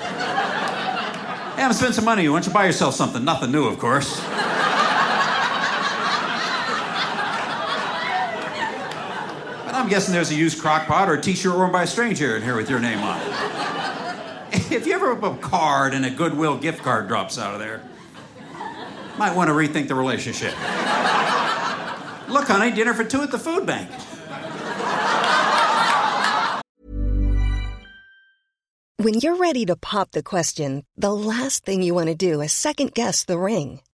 Hey, 1.57 1.62
I'm 1.62 1.72
spend 1.72 1.94
some 1.94 2.05
money. 2.05 2.29
Why 2.29 2.35
don't 2.35 2.46
you 2.46 2.53
buy 2.53 2.66
yourself 2.66 2.94
something? 2.94 3.25
Nothing 3.25 3.53
new, 3.53 3.66
of 3.66 3.79
course. 3.79 4.20
I'm 9.87 9.90
guessing 9.90 10.14
there's 10.14 10.33
a 10.33 10.35
used 10.35 10.61
crock 10.61 10.88
pot 10.88 11.09
or 11.09 11.14
a 11.14 11.20
t-shirt 11.20 11.55
worn 11.55 11.70
by 11.70 11.85
a 11.85 11.87
stranger 11.87 12.37
in 12.37 12.42
here 12.42 12.57
with 12.57 12.68
your 12.68 12.81
name 12.81 12.99
on 12.99 13.20
it. 13.20 14.72
If 14.72 14.85
you 14.85 14.94
ever 14.94 15.12
open 15.12 15.35
a 15.35 15.38
card 15.38 15.94
and 15.94 16.05
a 16.05 16.11
Goodwill 16.11 16.59
gift 16.59 16.83
card 16.83 17.07
drops 17.07 17.38
out 17.38 17.55
of 17.55 17.61
there, 17.61 17.83
might 19.16 19.37
want 19.37 19.46
to 19.46 19.55
rethink 19.55 19.87
the 19.87 19.94
relationship. 19.94 20.51
Look, 22.29 22.49
honey, 22.49 22.72
dinner 22.72 22.94
for 22.94 23.05
two 23.05 23.22
at 23.22 23.31
the 23.31 23.38
food 23.38 23.64
bank. 23.64 23.88
When 28.96 29.14
you're 29.14 29.37
ready 29.37 29.66
to 29.66 29.77
pop 29.77 30.11
the 30.11 30.25
question, 30.25 30.85
the 30.96 31.14
last 31.14 31.64
thing 31.64 31.81
you 31.81 31.94
want 31.94 32.09
to 32.09 32.16
do 32.16 32.40
is 32.40 32.53
second 32.53 32.92
guess 32.92 33.25
the 33.25 33.38
ring. 33.38 33.83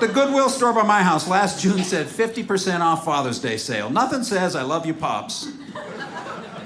The 0.00 0.06
Goodwill 0.06 0.48
store 0.48 0.72
by 0.72 0.84
my 0.84 1.02
house 1.02 1.26
last 1.26 1.60
June 1.60 1.82
said 1.82 2.06
50% 2.06 2.80
off 2.80 3.04
Father's 3.04 3.40
Day 3.40 3.56
sale. 3.56 3.90
Nothing 3.90 4.22
says 4.22 4.54
I 4.54 4.62
love 4.62 4.86
you, 4.86 4.94
Pops. 4.94 5.50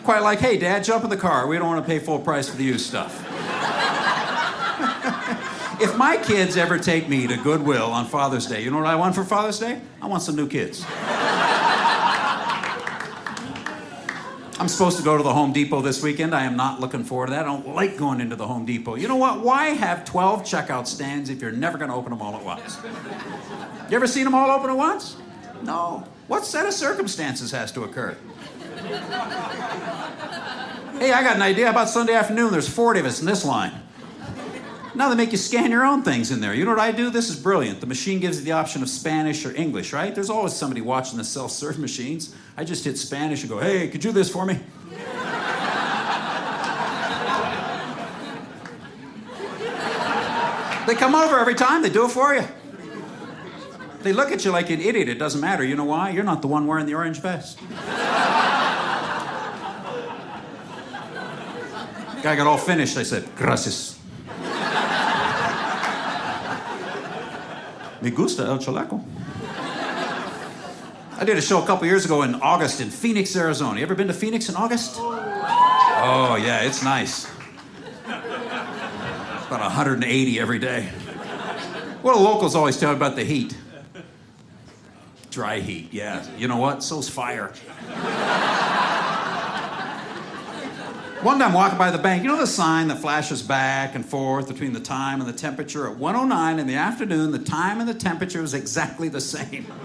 Quite 0.05 0.21
like, 0.21 0.39
hey, 0.39 0.59
Dad, 0.59 0.85
jump 0.85 1.03
in 1.05 1.09
the 1.09 1.17
car. 1.17 1.47
We 1.47 1.57
don't 1.57 1.67
want 1.67 1.83
to 1.83 1.91
pay 1.91 1.99
full 1.99 2.19
price 2.19 2.51
for 2.51 2.59
the 2.59 2.65
used 2.65 2.85
stuff. 2.85 3.21
if 5.81 5.97
my 5.97 6.19
kids 6.19 6.59
ever 6.59 6.79
take 6.79 7.09
me 7.09 7.27
to 7.27 7.39
Goodwill 7.39 7.91
on 7.91 8.05
Father's 8.05 8.47
Day, 8.47 8.63
you 8.63 8.71
know 8.71 8.77
what 8.77 8.87
I 8.87 8.97
want 8.97 9.15
for 9.15 9.25
Father's 9.25 9.59
Day? 9.59 9.81
I 10.03 10.09
want 10.09 10.23
some 10.23 10.37
new 10.37 10.47
kids. 10.47 10.85
I'm 14.59 14.69
supposed 14.69 14.97
to 14.99 15.03
go 15.03 15.17
to 15.17 15.23
the 15.23 15.33
Home 15.33 15.53
Depot 15.53 15.81
this 15.81 16.03
weekend. 16.03 16.35
I 16.35 16.45
am 16.45 16.57
not 16.57 16.79
looking 16.81 17.05
forward 17.05 17.27
to 17.27 17.33
that. 17.33 17.43
I 17.43 17.45
don't 17.45 17.75
like 17.75 17.97
going 17.97 18.21
into 18.21 18.37
the 18.37 18.47
Home 18.47 18.65
Depot. 18.65 18.95
You 18.95 19.09
know 19.09 19.17
what? 19.17 19.41
Why 19.41 19.69
have 19.69 20.05
12 20.05 20.43
checkout 20.43 20.87
stands 20.87 21.31
if 21.31 21.41
you're 21.41 21.53
never 21.53 21.79
going 21.79 21.91
to 21.91 21.97
open 21.97 22.11
them 22.11 22.23
all 22.23 22.37
at 22.37 22.45
once? 22.45 22.79
You 23.91 23.97
ever 23.97 24.07
seen 24.07 24.25
them 24.25 24.35
all 24.35 24.51
open 24.51 24.71
at 24.71 24.77
once? 24.77 25.17
No. 25.63 26.07
What 26.29 26.45
set 26.45 26.67
of 26.67 26.73
circumstances 26.73 27.51
has 27.51 27.73
to 27.73 27.85
occur? 27.85 28.17
Hey, 30.99 31.11
I 31.13 31.23
got 31.23 31.37
an 31.37 31.43
idea. 31.43 31.67
How 31.67 31.73
about 31.73 31.89
Sunday 31.89 32.15
afternoon? 32.15 32.53
There's 32.53 32.69
40 32.69 33.01
of 33.01 33.07
us 33.07 33.21
in 33.21 33.27
this 33.27 33.45
line. 33.45 33.82
Now 34.95 35.09
they 35.09 35.15
make 35.15 35.33
you 35.33 35.39
scan 35.39 35.71
your 35.71 35.85
own 35.85 36.03
things 36.03 36.31
in 36.31 36.41
there. 36.41 36.53
You 36.53 36.65
know 36.65 36.73
what 36.73 36.81
I 36.81 36.93
do? 36.93 37.09
This 37.09 37.31
is 37.31 37.37
brilliant. 37.37 37.81
The 37.81 37.87
machine 37.87 38.21
gives 38.21 38.39
you 38.39 38.45
the 38.45 38.53
option 38.53 38.83
of 38.83 38.91
Spanish 38.91 39.47
or 39.47 39.55
English, 39.57 39.93
right? 39.93 40.15
There's 40.15 40.29
always 40.29 40.53
somebody 40.53 40.83
watching 40.83 41.17
the 41.17 41.25
self 41.25 41.51
serve 41.51 41.79
machines. 41.79 42.35
I 42.57 42.65
just 42.65 42.85
hit 42.85 42.99
Spanish 42.99 43.41
and 43.41 43.49
go, 43.49 43.59
hey, 43.59 43.89
could 43.89 44.05
you 44.05 44.11
do 44.11 44.15
this 44.15 44.31
for 44.31 44.45
me? 44.45 44.59
they 50.87 50.95
come 50.95 51.15
over 51.15 51.39
every 51.39 51.55
time, 51.55 51.83
they 51.83 51.91
do 51.91 52.05
it 52.05 52.11
for 52.11 52.35
you. 52.35 52.45
They 54.03 54.13
look 54.13 54.31
at 54.31 54.45
you 54.45 54.51
like 54.51 54.69
an 54.69 54.81
idiot. 54.81 55.09
It 55.09 55.19
doesn't 55.19 55.41
matter. 55.41 55.65
You 55.65 55.77
know 55.77 55.85
why? 55.85 56.11
You're 56.11 56.25
not 56.25 56.43
the 56.43 56.49
one 56.49 56.67
wearing 56.67 56.87
the 56.87 56.95
orange 56.95 57.21
vest. 57.21 57.59
Guy 62.23 62.37
got 62.37 62.47
all 62.47 62.59
finished. 62.59 62.97
I 62.99 63.05
said, 63.05 63.35
gracias. 63.37 63.92
Me 68.03 68.11
gusta 68.11 68.43
el 68.43 68.59
chaleco. 68.59 69.01
I 71.19 71.25
did 71.25 71.39
a 71.39 71.41
show 71.41 71.63
a 71.63 71.67
couple 71.67 71.87
years 71.87 72.05
ago 72.05 72.23
in 72.23 72.35
August 72.35 72.81
in 72.81 72.91
Phoenix, 72.91 73.37
Arizona. 73.37 73.79
You 73.79 73.85
ever 73.85 73.95
been 73.95 74.09
to 74.09 74.13
Phoenix 74.13 74.49
in 74.49 74.57
August? 74.57 74.97
Oh, 74.99 76.35
yeah, 76.35 76.63
it's 76.63 76.83
nice. 76.83 77.27
It's 77.27 77.31
about 79.47 79.61
180 79.61 80.41
every 80.41 80.59
day. 80.59 80.89
Well, 82.03 82.19
the 82.19 82.25
locals 82.25 82.57
always 82.57 82.77
tell 82.77 82.91
me 82.91 82.97
about 82.97 83.15
the 83.15 83.23
heat. 83.23 83.57
Dry 85.31 85.61
heat, 85.61 85.93
yeah. 85.93 86.27
You 86.37 86.49
know 86.49 86.57
what? 86.57 86.83
So's 86.83 87.09
fire. 87.09 87.53
One 91.23 91.39
time 91.39 91.53
walking 91.53 91.79
by 91.79 91.93
the 91.93 91.99
bank, 91.99 92.25
you 92.25 92.29
know 92.29 92.37
the 92.37 92.49
sign 92.49 92.89
that 92.89 92.99
flashes 92.99 93.43
back 93.43 93.95
and 93.95 94.05
forth 94.05 94.49
between 94.49 94.73
the 94.73 94.81
time 94.81 95.21
and 95.21 95.29
the 95.29 95.33
temperature? 95.33 95.87
At 95.87 95.97
109 95.97 96.59
in 96.59 96.67
the 96.67 96.75
afternoon, 96.75 97.31
the 97.31 97.39
time 97.39 97.79
and 97.79 97.89
the 97.89 97.95
temperature 97.95 98.43
was 98.43 98.55
exactly 98.55 99.09
the 99.09 99.21
same. 99.21 99.67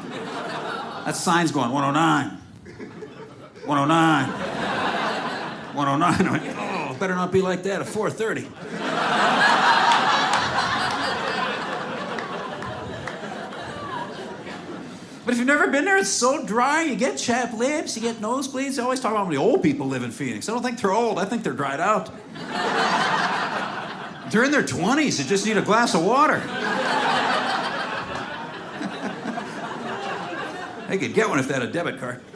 That 1.08 1.16
sign's 1.16 1.54
going 1.54 1.72
109. 1.72 2.38
109. 3.66 4.30
109. 5.74 6.28
I 6.28 6.32
went, 6.32 6.58
oh, 6.60 6.98
better 7.00 7.16
not 7.16 7.32
be 7.32 7.42
like 7.42 7.64
that 7.64 7.80
at 7.80 7.88
430. 7.88 8.42
But 15.28 15.34
if 15.34 15.40
you've 15.40 15.48
never 15.48 15.68
been 15.68 15.84
there, 15.84 15.98
it's 15.98 16.08
so 16.08 16.46
dry. 16.46 16.84
You 16.84 16.96
get 16.96 17.18
chapped 17.18 17.54
lips, 17.54 17.98
you 17.98 18.02
get 18.02 18.22
nosebleeds. 18.22 18.78
They 18.78 18.82
always 18.82 19.02
talk 19.02 19.12
about 19.12 19.24
how 19.24 19.26
many 19.26 19.36
old 19.36 19.62
people 19.62 19.86
live 19.86 20.04
in 20.04 20.12
Phoenix. 20.12 20.48
I 20.48 20.54
don't 20.54 20.64
think 20.64 20.80
they're 20.80 20.94
old. 20.94 21.20
I 21.20 21.26
think 21.26 21.44
they're 21.44 21.52
dried 21.52 21.82
out. 21.82 22.10
they're 24.32 24.46
in 24.46 24.52
their 24.52 24.64
20s. 24.64 25.18
They 25.18 25.26
just 25.26 25.46
need 25.46 25.58
a 25.58 25.62
glass 25.62 25.96
of 25.96 26.06
water. 26.06 26.42
They 30.88 30.98
could 30.98 31.14
get 31.14 31.28
one 31.28 31.38
if 31.38 31.50
they 31.50 31.54
had 31.54 31.64
a 31.64 31.68
debit 31.70 32.00
card. 32.00 32.22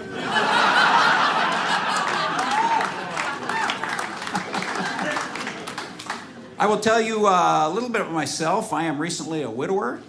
I 6.59 6.67
will 6.67 6.81
tell 6.81 6.99
you 6.99 7.27
uh, 7.27 7.69
a 7.69 7.69
little 7.69 7.87
bit 7.87 8.01
about 8.01 8.11
myself. 8.11 8.73
I 8.73 8.83
am 8.83 8.99
recently 8.99 9.43
a 9.43 9.49
widower. 9.49 10.01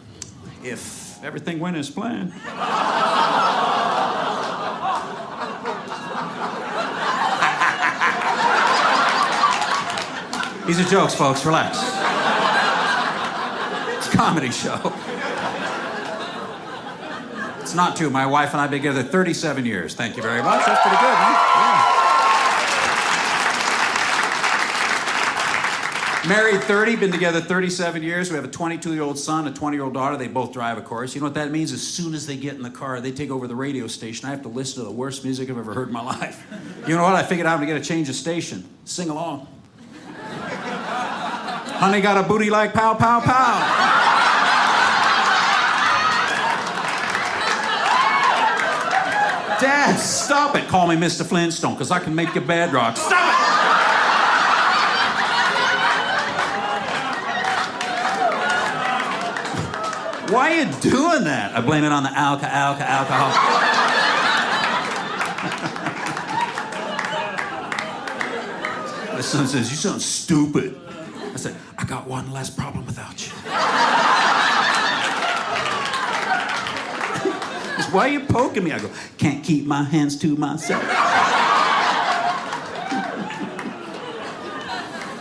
If 0.65 1.02
everything 1.23 1.61
went 1.61 1.77
as 1.77 1.91
planned. 1.91 2.33
These 10.67 10.79
are 10.79 10.89
jokes, 10.89 11.15
folks. 11.15 11.45
Relax. 11.45 11.79
It's 13.97 14.15
a 14.15 14.17
comedy 14.17 14.51
show. 14.51 14.93
It's 17.61 17.75
not 17.75 17.97
true. 17.97 18.11
My 18.11 18.27
wife 18.27 18.53
and 18.53 18.61
I 18.61 18.63
have 18.63 18.71
been 18.71 18.81
together 18.81 19.03
37 19.03 19.65
years. 19.67 19.95
Thank 19.95 20.17
you 20.17 20.23
very 20.23 20.43
much. 20.43 20.65
That's 20.67 20.81
pretty 20.83 20.97
good, 20.97 21.15
huh? 21.17 21.97
Yeah. 21.97 22.03
Married 26.29 26.63
30, 26.63 26.97
been 26.97 27.11
together 27.11 27.41
37 27.41 28.01
years. 28.05 28.31
We 28.31 28.37
have 28.37 28.45
a 28.45 28.49
22 28.49 28.95
year 28.95 29.03
old 29.03 29.19
son, 29.19 29.49
a 29.49 29.53
20 29.53 29.77
year 29.77 29.83
old 29.83 29.95
daughter. 29.95 30.17
They 30.17 30.29
both 30.29 30.53
drive, 30.53 30.79
of 30.79 30.85
course. 30.85 31.17
You 31.17 31.21
know 31.21 31.27
what 31.27 31.35
that 31.35 31.51
means? 31.51 31.73
As 31.73 31.83
soon 31.83 32.15
as 32.15 32.29
they 32.29 32.37
get 32.37 32.55
in 32.55 32.63
the 32.63 32.71
car, 32.71 33.01
they 33.01 33.11
take 33.11 33.31
over 33.31 33.49
the 33.49 33.57
radio 33.57 33.89
station. 33.89 34.29
I 34.29 34.31
have 34.31 34.43
to 34.43 34.49
listen 34.49 34.85
to 34.85 34.89
the 34.89 34.95
worst 34.95 35.25
music 35.25 35.51
I've 35.51 35.59
ever 35.59 35.75
heard 35.75 35.89
in 35.89 35.95
my 35.95 36.03
life. 36.05 36.47
You 36.87 36.95
know 36.95 37.03
what? 37.03 37.15
I 37.17 37.25
figured 37.25 37.49
out 37.49 37.59
to 37.59 37.67
get 37.67 37.77
a 37.77 37.81
change 37.81 38.09
of 38.09 38.15
station. 38.15 38.65
Sing 38.85 39.09
along. 39.11 39.49
Honey 41.83 42.01
got 42.01 42.25
a 42.25 42.29
booty 42.29 42.51
like 42.51 42.73
pow, 42.73 42.95
pow, 42.95 43.19
pow. 43.21 43.91
Dad, 49.61 49.97
stop 49.97 50.55
it. 50.55 50.69
Call 50.69 50.87
me 50.87 50.95
Mr. 50.95 51.27
Flintstone, 51.27 51.75
because 51.75 51.91
I 51.91 51.99
can 51.99 52.15
make 52.15 52.33
you 52.37 52.41
bedrock. 52.41 52.97
Stop 52.97 53.41
it! 53.41 53.42
Why 60.33 60.53
are 60.53 60.65
you 60.65 60.73
doing 60.81 61.25
that? 61.25 61.55
I 61.55 61.61
blame 61.61 61.85
it 61.85 61.93
on 61.93 62.05
the 62.05 62.11
alka, 62.11 62.51
alka, 62.51 62.89
alcohol. 62.89 63.29
My 69.13 69.21
son 69.21 69.47
says, 69.47 69.71
You 69.71 69.77
sound 69.77 70.01
stupid. 70.01 70.81
I 71.35 71.37
said, 71.37 71.55
I 71.77 71.85
got 71.85 72.07
one 72.07 72.33
less 72.33 72.49
problem 72.49 72.87
without 72.87 73.13
you. 73.13 73.31
Says, 77.77 77.93
Why 77.93 78.09
are 78.09 78.13
you 78.13 78.21
poking 78.21 78.65
me? 78.65 78.73
I 78.73 78.79
go, 78.79 78.91
Can't 79.19 79.45
keep 79.45 79.67
my 79.67 79.83
hands 79.83 80.19
to 80.21 80.35
myself. 80.35 80.83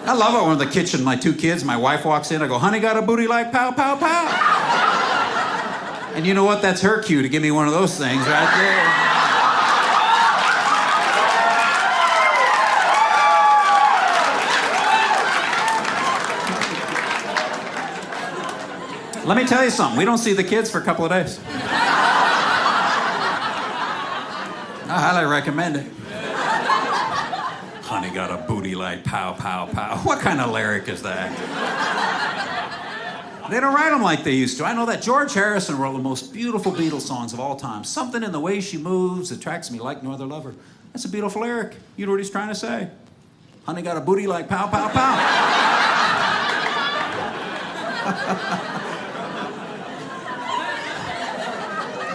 I 0.04 0.13
love 0.13 0.41
it 0.41 0.47
when 0.47 0.58
the 0.58 0.65
kitchen, 0.65 1.04
my 1.04 1.17
two 1.17 1.34
kids, 1.34 1.65
my 1.65 1.76
wife 1.76 2.06
walks 2.06 2.32
in, 2.32 2.41
I 2.41 2.47
go, 2.47 2.58
honey, 2.58 2.80
got 2.80 2.95
a 2.95 3.02
booty 3.02 3.28
like 3.28 3.52
pow, 3.52 3.71
pow, 3.71 3.97
pow. 3.97 4.41
And 6.13 6.26
you 6.28 6.34
know 6.34 6.43
what? 6.43 6.62
That's 6.62 6.82
her 6.82 7.02
cue 7.02 7.21
to 7.21 7.30
give 7.30 7.41
me 7.41 7.52
one 7.52 7.67
of 7.67 7.74
those 7.74 7.97
things 7.97 8.28
right 8.28 8.54
there. 8.56 9.12
Let 19.26 19.38
me 19.38 19.45
tell 19.45 19.63
you 19.63 19.69
something. 19.69 19.97
We 19.97 20.04
don't 20.04 20.17
see 20.17 20.34
the 20.34 20.43
kids 20.43 20.69
for 20.69 20.80
a 20.80 20.84
couple 20.84 21.06
of 21.06 21.12
days. 21.12 21.39
I 24.89 25.00
highly 25.00 25.26
recommend 25.26 25.78
it. 25.78 25.86
Honey 27.84 28.10
got 28.10 28.32
a 28.32 28.45
booty 28.45 28.76
like 28.76 29.06
pow, 29.06 29.34
pow, 29.34 29.67
pow. 29.67 29.97
What 30.00 30.19
kind 30.19 30.41
of 30.41 30.52
lyric 30.52 30.89
is 30.89 31.04
that? 31.04 31.32
They 33.50 33.60
don't 33.60 33.74
write 33.74 33.90
them 33.90 34.02
like 34.02 34.24
they 34.24 34.34
used 34.34 34.58
to. 34.58 34.66
I 34.66 34.74
know 34.74 34.86
that 34.86 35.02
George 35.02 35.34
Harrison 35.34 35.78
wrote 35.78 35.94
the 35.94 36.00
most 36.00 36.34
beautiful 36.34 36.72
Beatles 36.72 37.02
songs 37.02 37.34
of 37.34 37.40
all 37.40 37.56
time. 37.56 37.84
Something 37.84 38.24
in 38.24 38.32
the 38.32 38.40
way 38.40 38.62
she 38.62 38.78
moves 38.78 39.32
attracts 39.32 39.72
me 39.72 39.80
like 39.80 40.04
no 40.04 40.12
other 40.12 40.26
lover. 40.26 40.54
That's 40.94 41.06
a 41.06 41.10
beautiful 41.10 41.42
lyric. 41.42 41.76
You 41.98 42.06
know 42.06 42.12
what 42.12 42.20
he's 42.20 42.30
trying 42.30 42.50
to 42.50 42.56
say? 42.56 42.90
Honey 43.66 43.82
got 43.82 43.98
a 43.98 44.02
booty 44.02 44.28
like 44.28 44.48
pow, 44.48 44.68
pow, 44.68 44.90
pow. 44.90 45.18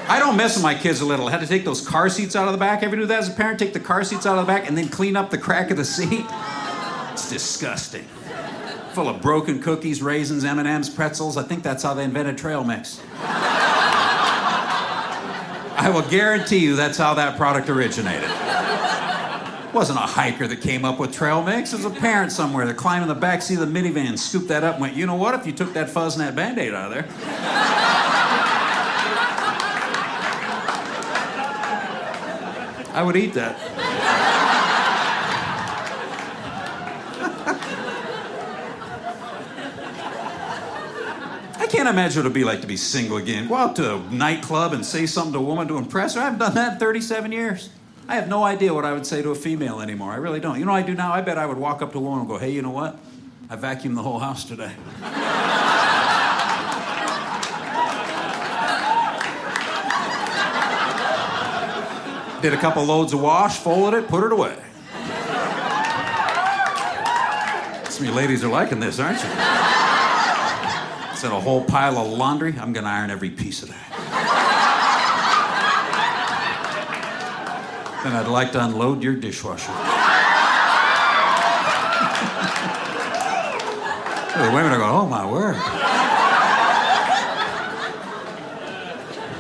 I 0.09 0.21
don't 0.21 0.37
mess 0.37 0.55
with 0.55 0.63
my 0.63 0.75
kids 0.75 1.01
a 1.01 1.05
little. 1.05 1.27
I 1.27 1.33
had 1.33 1.41
to 1.41 1.47
take 1.49 1.65
those 1.65 1.87
car 1.87 2.09
seats 2.09 2.37
out 2.37 2.47
of 2.47 2.53
the 2.53 2.59
back. 2.59 2.85
Ever 2.85 2.95
do 2.95 3.07
that 3.07 3.19
as 3.19 3.29
a 3.29 3.33
parent? 3.33 3.59
Take 3.59 3.73
the 3.73 3.81
car 3.81 4.05
seats 4.05 4.25
out 4.25 4.39
of 4.39 4.47
the 4.47 4.53
back 4.53 4.69
and 4.69 4.79
then 4.79 4.89
clean 4.89 5.17
up 5.17 5.31
the 5.31 5.39
crack 5.39 5.71
of 5.73 5.77
the 5.77 5.85
seat? 5.85 6.25
It's 7.13 7.29
disgusting. 7.29 8.07
Full 8.97 9.11
of 9.11 9.21
broken 9.21 9.61
cookies, 9.61 10.01
raisins, 10.01 10.43
M&Ms, 10.43 10.89
pretzels. 10.89 11.37
I 11.37 11.43
think 11.43 11.63
that's 11.63 11.83
how 11.83 11.93
they 11.93 12.03
invented 12.03 12.39
trail 12.39 12.65
mix. 12.65 12.99
I 15.77 15.91
will 15.93 16.09
guarantee 16.09 16.61
you 16.61 16.77
that's 16.77 16.97
how 16.97 17.13
that 17.13 17.37
product 17.37 17.69
originated. 17.69 18.31
It 18.31 19.75
wasn't 19.75 19.99
a 19.99 20.01
hiker 20.01 20.49
that 20.49 20.63
came 20.63 20.87
up 20.87 20.99
with 20.99 21.13
trail 21.13 21.43
mix. 21.43 21.75
It 21.75 21.77
was 21.77 21.85
a 21.85 21.91
parent 21.91 22.33
somewhere 22.33 22.65
that 22.65 22.79
climbed 22.79 23.03
in 23.03 23.09
the 23.09 23.15
back 23.15 23.43
seat 23.43 23.59
of 23.59 23.71
the 23.71 23.81
minivan, 23.81 24.19
scooped 24.19 24.49
that 24.49 24.65
up, 24.65 24.77
and 24.77 24.81
went, 24.81 24.97
you 24.97 25.05
know 25.05 25.17
what? 25.17 25.35
If 25.35 25.45
you 25.45 25.53
took 25.53 25.75
that 25.75 25.91
fuzz 25.91 26.17
and 26.17 26.27
that 26.27 26.35
band-aid 26.35 26.73
out 26.73 26.91
of 26.91 26.95
there. 26.95 27.05
I 32.95 33.03
would 33.03 33.17
eat 33.17 33.35
that. 33.35 34.17
I 41.67 41.69
can't 41.87 41.97
imagine 41.97 42.19
what 42.19 42.27
it'd 42.27 42.35
be 42.35 42.43
like 42.43 42.63
to 42.63 42.67
be 42.67 42.77
single 42.77 43.17
again. 43.17 43.47
Go 43.47 43.55
out 43.55 43.77
to 43.77 43.95
a 43.95 43.99
nightclub 44.11 44.73
and 44.73 44.85
say 44.85 45.07
something 45.07 45.35
to 45.35 45.39
a 45.39 45.43
woman 45.43 45.69
to 45.69 45.77
impress 45.77 46.17
her. 46.17 46.21
I 46.21 46.25
haven't 46.25 46.41
done 46.41 46.57
that 46.57 46.73
in 46.73 46.79
37 46.81 47.31
years. 47.31 47.71
I 48.09 48.17
have 48.17 48.29
no 48.29 48.43
idea 48.43 48.75
what 48.75 48.85
I 48.85 48.93
would 48.93 49.07
say 49.07 49.23
to 49.23 49.31
a 49.31 49.37
female 49.37 49.81
anymore. 49.81 50.11
I 50.11 50.17
really 50.17 50.41
don't. 50.41 50.59
You 50.59 50.65
know 50.65 50.73
I 50.73 50.83
do 50.83 50.95
now? 50.95 51.13
I 51.13 51.21
bet 51.21 51.39
I 51.39 51.47
would 51.47 51.59
walk 51.59 51.83
up 51.83 51.93
to 51.93 51.99
a 51.99 52.01
woman 52.01 52.21
and 52.21 52.29
go, 52.29 52.39
hey, 52.39 52.51
you 52.51 52.61
know 52.61 52.73
what? 52.73 52.99
I 53.49 53.55
vacuumed 53.55 53.95
the 53.95 54.03
whole 54.03 54.19
house 54.19 54.45
today. 54.45 54.73
Did 62.43 62.53
a 62.53 62.61
couple 62.61 62.83
loads 62.83 63.13
of 63.13 63.21
wash, 63.21 63.59
folded 63.59 63.99
it, 63.99 64.09
put 64.09 64.25
it 64.25 64.33
away. 64.33 64.57
Some 67.89 68.07
of 68.07 68.07
you 68.07 68.13
ladies 68.13 68.43
are 68.43 68.49
liking 68.49 68.81
this, 68.81 68.99
aren't 68.99 69.23
you? 69.23 69.66
A 71.33 71.41
whole 71.41 71.65
pile 71.65 71.99
of 71.99 72.09
laundry, 72.09 72.55
I'm 72.59 72.73
gonna 72.73 72.89
iron 72.89 73.11
every 73.11 73.31
piece 73.31 73.63
of 73.63 73.69
that. 73.69 74.47
Then 78.05 78.15
I'd 78.15 78.29
like 78.29 78.53
to 78.53 78.65
unload 78.65 79.03
your 79.03 79.15
dishwasher. 79.15 79.73
the 84.37 84.55
women 84.55 84.73
are 84.73 84.79
going, 84.79 84.91
oh 84.91 85.07
my 85.07 85.29
word. 85.29 85.57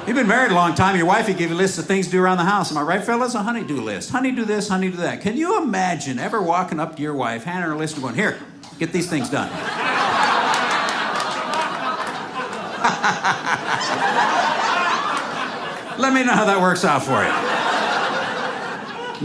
You've 0.06 0.16
been 0.16 0.26
married 0.26 0.50
a 0.52 0.54
long 0.54 0.74
time. 0.74 0.96
Your 0.96 1.06
wife, 1.06 1.28
you 1.28 1.34
give 1.34 1.50
you 1.50 1.56
a 1.56 1.58
list 1.58 1.78
of 1.78 1.86
things 1.86 2.06
to 2.06 2.12
do 2.12 2.22
around 2.22 2.38
the 2.38 2.44
house. 2.44 2.70
Am 2.70 2.78
I 2.78 2.82
right, 2.82 3.02
fellas? 3.02 3.34
A 3.34 3.42
honeydew 3.42 3.80
list. 3.80 4.10
Honey, 4.10 4.32
do 4.32 4.44
this, 4.44 4.68
honey, 4.68 4.90
do 4.90 4.96
that. 4.98 5.20
Can 5.20 5.36
you 5.36 5.62
imagine 5.62 6.18
ever 6.18 6.42
walking 6.42 6.80
up 6.80 6.96
to 6.96 7.02
your 7.02 7.14
wife, 7.14 7.44
handing 7.44 7.68
her 7.68 7.72
a 7.74 7.78
list 7.78 7.94
and 7.94 8.02
going, 8.02 8.14
here, 8.14 8.38
get 8.78 8.92
these 8.92 9.08
things 9.08 9.30
done? 9.30 9.50
Let 15.98 16.12
me 16.12 16.24
know 16.24 16.32
how 16.32 16.44
that 16.44 16.60
works 16.60 16.84
out 16.84 17.02
for 17.02 17.22
you. 17.22 17.30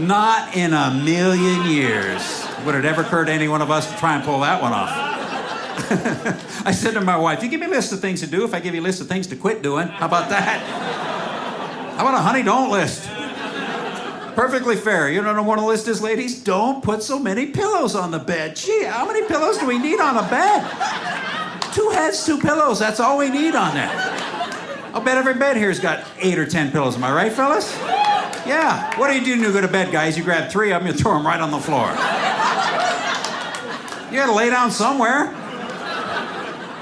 Not 0.06 0.56
in 0.56 0.72
a 0.72 0.90
million 1.04 1.70
years 1.70 2.46
would 2.64 2.74
it 2.74 2.84
ever 2.84 3.02
occur 3.02 3.24
to 3.24 3.32
any 3.32 3.48
one 3.48 3.60
of 3.60 3.70
us 3.70 3.90
to 3.90 3.98
try 3.98 4.14
and 4.14 4.24
pull 4.24 4.40
that 4.40 4.62
one 4.62 4.72
off. 4.72 4.88
I 6.66 6.72
said 6.72 6.94
to 6.94 7.00
my 7.00 7.16
wife, 7.16 7.42
You 7.42 7.48
give 7.48 7.60
me 7.60 7.66
a 7.66 7.70
list 7.70 7.92
of 7.92 8.00
things 8.00 8.20
to 8.20 8.26
do 8.26 8.44
if 8.44 8.54
I 8.54 8.60
give 8.60 8.74
you 8.74 8.80
a 8.80 8.82
list 8.82 9.00
of 9.00 9.08
things 9.08 9.26
to 9.28 9.36
quit 9.36 9.62
doing. 9.62 9.88
How 9.88 10.06
about 10.06 10.28
that? 10.30 10.60
How 11.96 12.08
about 12.08 12.14
a 12.14 12.22
honey 12.22 12.42
don't 12.42 12.70
list? 12.70 13.08
Perfectly 14.34 14.76
fair. 14.76 15.10
You 15.10 15.22
don't 15.22 15.44
what 15.44 15.58
a 15.58 15.64
list 15.64 15.88
is, 15.88 16.00
ladies? 16.00 16.42
Don't 16.42 16.82
put 16.82 17.02
so 17.02 17.18
many 17.18 17.46
pillows 17.46 17.94
on 17.94 18.10
the 18.10 18.18
bed. 18.18 18.56
Gee, 18.56 18.84
how 18.84 19.06
many 19.06 19.26
pillows 19.26 19.58
do 19.58 19.66
we 19.66 19.78
need 19.78 20.00
on 20.00 20.16
a 20.16 20.28
bed? 20.28 21.41
Two 21.72 21.90
heads, 21.90 22.24
two 22.24 22.38
pillows. 22.38 22.78
That's 22.78 23.00
all 23.00 23.18
we 23.18 23.30
need 23.30 23.54
on 23.54 23.74
that. 23.74 24.90
I'll 24.94 25.00
bet 25.00 25.16
every 25.16 25.34
bed 25.34 25.56
here's 25.56 25.80
got 25.80 26.04
eight 26.18 26.38
or 26.38 26.46
ten 26.46 26.70
pillows. 26.70 26.96
Am 26.96 27.04
I 27.04 27.12
right, 27.12 27.32
fellas? 27.32 27.74
Yeah. 28.46 28.98
What 28.98 29.08
do 29.08 29.18
you 29.18 29.24
do 29.24 29.30
when 29.32 29.40
you 29.40 29.52
go 29.52 29.60
to 29.60 29.68
bed, 29.68 29.90
guys? 29.90 30.18
You 30.18 30.24
grab 30.24 30.50
three 30.50 30.72
of 30.72 30.82
them, 30.82 30.92
you 30.92 30.98
throw 30.98 31.14
them 31.14 31.26
right 31.26 31.40
on 31.40 31.50
the 31.50 31.58
floor. 31.58 31.88
You 34.10 34.18
gotta 34.18 34.34
lay 34.34 34.50
down 34.50 34.70
somewhere. 34.70 35.34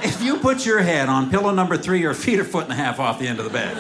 If 0.02 0.20
you 0.22 0.38
put 0.38 0.66
your 0.66 0.80
head 0.80 1.08
on 1.08 1.30
pillow 1.30 1.52
number 1.52 1.76
three, 1.76 2.00
you're 2.00 2.14
feet 2.14 2.40
or 2.40 2.44
foot 2.44 2.64
and 2.64 2.72
a 2.72 2.76
half 2.76 2.98
off 2.98 3.18
the 3.20 3.28
end 3.28 3.38
of 3.38 3.44
the 3.44 3.50
bed. 3.50 3.76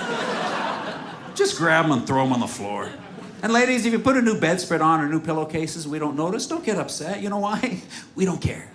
Just 1.34 1.56
grab 1.56 1.86
them 1.86 1.92
and 1.92 2.06
throw 2.06 2.22
them 2.22 2.32
on 2.32 2.40
the 2.40 2.46
floor. 2.46 2.88
And 3.42 3.52
ladies, 3.52 3.86
if 3.86 3.92
you 3.92 3.98
put 3.98 4.16
a 4.16 4.22
new 4.22 4.38
bedspread 4.38 4.82
on 4.82 5.00
or 5.00 5.08
new 5.08 5.20
pillowcases, 5.20 5.88
we 5.88 5.98
don't 5.98 6.14
notice, 6.14 6.46
don't 6.46 6.64
get 6.64 6.76
upset. 6.76 7.22
You 7.22 7.30
know 7.30 7.38
why? 7.38 7.80
We 8.14 8.26
don't 8.26 8.40
care. 8.40 8.68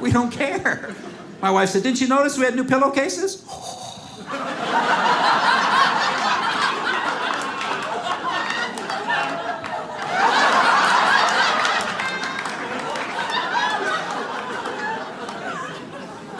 We 0.00 0.10
don't 0.10 0.30
care. 0.30 0.94
My 1.40 1.50
wife 1.50 1.70
said, 1.70 1.82
Didn't 1.82 2.00
you 2.00 2.08
notice 2.08 2.36
we 2.38 2.44
had 2.44 2.56
new 2.56 2.64
pillowcases? 2.64 3.44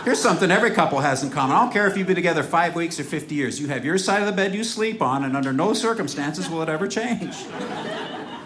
Here's 0.04 0.20
something 0.20 0.50
every 0.50 0.72
couple 0.72 0.98
has 0.98 1.22
in 1.22 1.30
common. 1.30 1.54
I 1.54 1.60
don't 1.60 1.72
care 1.72 1.86
if 1.86 1.96
you've 1.96 2.06
been 2.06 2.16
together 2.16 2.42
five 2.42 2.74
weeks 2.74 2.98
or 2.98 3.04
50 3.04 3.34
years. 3.34 3.60
You 3.60 3.68
have 3.68 3.84
your 3.84 3.96
side 3.96 4.20
of 4.20 4.26
the 4.26 4.32
bed 4.32 4.54
you 4.54 4.64
sleep 4.64 5.00
on, 5.02 5.24
and 5.24 5.36
under 5.36 5.52
no 5.52 5.72
circumstances 5.72 6.48
will 6.48 6.62
it 6.62 6.68
ever 6.68 6.88
change. 6.88 7.36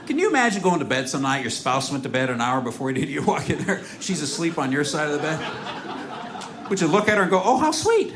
Can 0.07 0.19
you 0.19 0.29
imagine 0.29 0.63
going 0.63 0.81
to 0.81 0.85
bed 0.85 1.09
some 1.09 1.23
night, 1.23 1.43
your 1.43 1.51
spouse 1.51 1.91
went 1.91 2.03
to 2.03 2.11
bed 2.11 2.29
an 2.29 2.41
hour 2.41 2.61
before 2.61 2.91
you 2.91 2.97
did, 2.97 3.09
you 3.09 3.23
walk 3.23 3.49
in 3.49 3.65
there, 3.65 3.83
she's 4.01 4.21
asleep 4.21 4.59
on 4.59 4.71
your 4.71 4.85
side 4.85 5.09
of 5.09 5.13
the 5.13 5.19
bed? 5.19 6.69
Would 6.69 6.81
you 6.81 6.87
look 6.89 7.09
at 7.09 7.17
her 7.17 7.23
and 7.23 7.31
go, 7.31 7.41
oh, 7.43 7.57
how 7.59 7.71
sweet? 7.71 8.15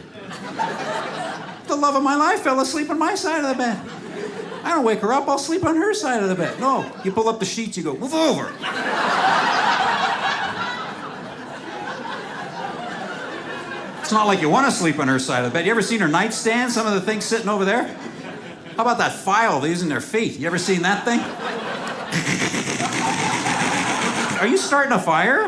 The 1.67 1.77
love 1.77 1.95
of 1.95 2.03
my 2.03 2.15
life 2.15 2.41
fell 2.41 2.61
asleep 2.61 2.91
on 2.91 2.99
my 2.99 3.15
side 3.15 3.43
of 3.43 3.49
the 3.49 3.55
bed. 3.55 3.81
I 4.65 4.71
don't 4.75 4.85
wake 4.85 5.01
her 5.01 5.13
up, 5.13 5.29
I'll 5.29 5.39
sleep 5.39 5.65
on 5.65 5.77
her 5.77 5.95
side 5.95 6.23
of 6.23 6.29
the 6.29 6.35
bed. 6.35 6.61
No, 6.61 6.91
you 7.05 7.13
pull 7.13 7.29
up 7.29 7.39
the 7.39 7.47
sheets, 7.47 7.77
you 7.77 7.83
go, 7.83 7.97
move 7.97 8.13
over. 8.13 8.53
It's 14.01 14.13
not 14.13 14.27
like 14.27 14.41
you 14.41 14.49
want 14.49 14.67
to 14.67 14.73
sleep 14.73 14.99
on 14.99 15.09
her 15.09 15.19
side 15.19 15.45
of 15.45 15.53
the 15.53 15.55
bed. 15.55 15.67
You 15.67 15.71
ever 15.71 15.83
seen 15.83 16.01
her 16.01 16.09
nightstand? 16.09 16.73
Some 16.73 16.87
of 16.87 16.95
the 16.95 17.01
things 17.03 17.27
sitting 17.27 17.49
over 17.49 17.67
there? 17.67 17.95
How 18.79 18.85
about 18.85 18.99
that 18.99 19.13
file 19.13 19.59
they're 19.59 19.71
using 19.71 19.89
their 19.89 20.01
feet? 20.01 20.39
You 20.39 20.47
ever 20.47 20.57
seen 20.57 20.83
that 20.83 21.05
thing? 21.05 21.19
Are 24.41 24.47
you 24.47 24.57
starting 24.57 24.93
a 24.93 25.01
fire? 25.01 25.47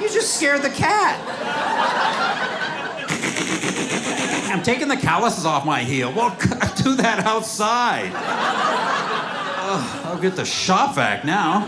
You 0.00 0.08
just 0.14 0.36
scared 0.36 0.62
the 0.62 0.70
cat. 0.70 1.18
I'm 4.52 4.62
taking 4.62 4.86
the 4.86 4.96
calluses 4.96 5.44
off 5.44 5.66
my 5.66 5.82
heel. 5.82 6.12
Well, 6.12 6.30
do 6.76 6.94
that 6.94 7.24
outside. 7.26 8.12
I'll 10.04 10.20
get 10.20 10.36
the 10.36 10.44
shop 10.44 10.94
vac 10.94 11.24
now. 11.24 11.62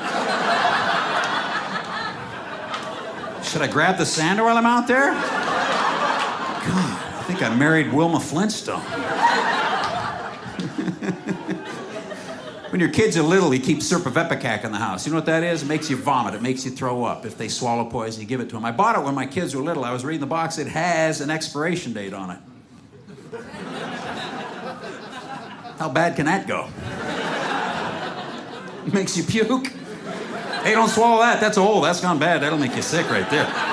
Should 3.43 3.63
I 3.63 3.67
grab 3.67 3.99
the 3.99 4.07
sander 4.07 4.45
while 4.45 4.57
I'm 4.57 4.65
out 4.65 4.87
there? 4.87 5.11
God, 5.11 7.00
think 7.41 7.53
I 7.53 7.57
married 7.57 7.93
Wilma 7.93 8.21
Flintstone. 8.21 8.81
when 12.71 12.81
your 12.81 12.91
kids 12.91 13.17
are 13.17 13.23
little, 13.23 13.55
you 13.55 13.61
keep 13.61 13.83
syrup 13.83 14.05
of 14.07 14.15
ipecac 14.15 14.65
in 14.65 14.73
the 14.73 14.79
house. 14.79 15.07
You 15.07 15.13
know 15.13 15.19
what 15.19 15.27
that 15.27 15.43
is? 15.43 15.63
It 15.63 15.67
makes 15.67 15.89
you 15.89 15.97
vomit. 15.97 16.35
It 16.35 16.43
makes 16.43 16.67
you 16.67 16.71
throw 16.71 17.05
up. 17.05 17.25
If 17.25 17.39
they 17.39 17.49
swallow 17.49 17.87
poison, 17.87 18.21
you 18.21 18.29
give 18.29 18.41
it 18.41 18.51
to 18.51 18.57
them. 18.57 18.65
I 18.67 18.73
bought 18.73 18.99
it 18.99 19.05
when 19.05 19.15
my 19.15 19.27
kids 19.27 19.55
were 19.55 19.63
little. 19.63 19.85
I 19.85 19.93
was 19.93 20.05
reading 20.05 20.21
the 20.21 20.27
box. 20.27 20.59
It 20.59 20.67
has 20.67 21.23
an 21.23 21.31
expiration 21.31 21.95
date 21.95 22.13
on 22.13 22.31
it. 22.31 22.39
How 25.79 25.89
bad 25.89 26.17
can 26.17 26.27
that 26.27 26.47
go? 26.47 26.69
It 28.87 28.93
makes 28.93 29.17
you 29.17 29.25
puke. 29.25 29.69
Hey, 30.63 30.73
don't 30.73 30.91
swallow 30.91 31.23
that. 31.23 31.41
That's 31.41 31.57
old. 31.57 31.85
That's 31.85 32.03
gone 32.03 32.19
bad. 32.19 32.43
That'll 32.43 32.59
make 32.59 32.77
you 32.77 32.83
sick 32.83 33.09
right 33.09 33.31
there. 33.31 33.70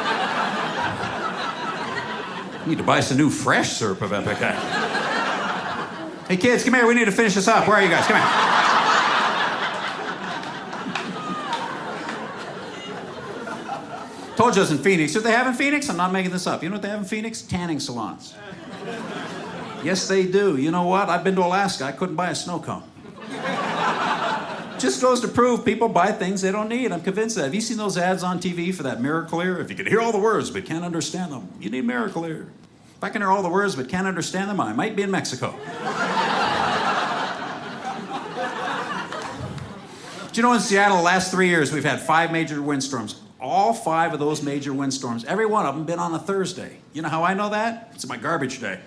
Need 2.68 2.80
to 2.80 2.84
buy 2.84 3.00
some 3.00 3.18
new 3.18 3.30
fresh 3.30 3.78
syrup 3.78 4.02
of 4.02 4.12
ipecac. 4.12 4.42
Eh? 4.42 6.26
Hey, 6.28 6.36
kids, 6.36 6.66
come 6.66 6.74
here. 6.74 6.86
We 6.86 6.96
need 6.96 7.06
to 7.06 7.14
finish 7.14 7.34
this 7.34 7.48
up. 7.48 7.66
Where 7.66 7.78
are 7.78 7.82
you 7.82 7.88
guys? 7.88 8.06
Come 8.06 8.18
here. 8.18 8.28
Told 14.36 14.54
you 14.54 14.62
I 14.62 14.64
was 14.64 14.72
in 14.72 14.80
Phoenix. 14.80 15.16
What 15.16 15.24
they 15.24 15.32
have 15.32 15.48
in 15.48 15.54
Phoenix? 15.54 15.90
I'm 15.90 15.96
not 15.96 16.12
making 16.12 16.32
this 16.32 16.46
up. 16.46 16.62
You 16.62 16.68
know 16.68 16.76
what 16.76 16.82
they 16.82 16.90
have 16.90 17.00
in 17.00 17.06
Phoenix? 17.06 17.42
Tanning 17.42 17.80
salons. 17.80 18.36
Yes, 19.82 20.10
they 20.10 20.26
do. 20.26 20.58
You 20.58 20.70
know 20.70 20.84
what? 20.84 21.08
I've 21.08 21.24
been 21.24 21.36
to 21.36 21.46
Alaska. 21.46 21.86
I 21.86 21.94
couldn't 21.94 22.18
buy 22.18 22.32
a 22.32 22.36
snow 22.36 22.60
cone 22.60 22.84
just 24.80 25.02
goes 25.02 25.22
to 25.22 25.28
prove 25.28 25.66
people 25.66 25.90
buy 25.90 26.12
things 26.12 26.42
they 26.42 26.52
don't 26.52 26.70
need. 26.70 26.92
I'm 26.92 27.02
convinced 27.02 27.36
that. 27.36 27.44
Have 27.44 27.56
you 27.56 27.62
seen 27.62 27.78
those 27.78 27.98
ads 27.98 28.24
on 28.24 28.40
TV 28.40 28.74
for 28.74 28.84
that 28.84 29.02
Miracle-Ear? 29.02 29.60
If 29.60 29.70
you 29.70 29.76
can 29.76 29.86
hear 29.86 30.02
all 30.02 30.12
the 30.12 30.20
words 30.20 30.50
but 30.50 30.66
can't 30.66 30.86
understand 30.86 31.32
them, 31.32 31.50
you 31.60 31.70
need 31.70 31.86
Miracle-Ear. 31.86 32.48
If 32.98 33.04
I 33.04 33.10
can 33.10 33.22
hear 33.22 33.30
all 33.30 33.44
the 33.44 33.50
words 33.50 33.76
but 33.76 33.90
can't 33.90 34.08
understand 34.08 34.50
them, 34.50 34.60
I 34.60 34.74
might 34.74 34.96
be 34.96 35.04
in 35.04 35.12
Mexico. 35.12 35.52
Do 40.32 40.42
you 40.42 40.42
know 40.42 40.54
in 40.54 40.60
Seattle, 40.60 40.98
the 40.98 41.04
last 41.04 41.30
three 41.30 41.48
years, 41.48 41.72
we've 41.72 41.84
had 41.84 42.02
five 42.02 42.32
major 42.32 42.60
windstorms. 42.60 43.22
All 43.40 43.72
five 43.72 44.14
of 44.14 44.20
those 44.20 44.42
major 44.42 44.74
windstorms, 44.74 45.26
every 45.26 45.46
one 45.46 45.68
of 45.68 45.76
them, 45.76 45.86
been 45.86 46.00
on 46.00 46.12
a 46.16 46.20
Thursday. 46.20 46.78
You 46.94 47.04
know 47.04 47.10
how 47.10 47.24
I 47.24 47.36
know 47.36 47.50
that? 47.50 47.92
It's 47.94 48.08
my 48.08 48.18
garbage 48.18 48.60
day. 48.60 48.80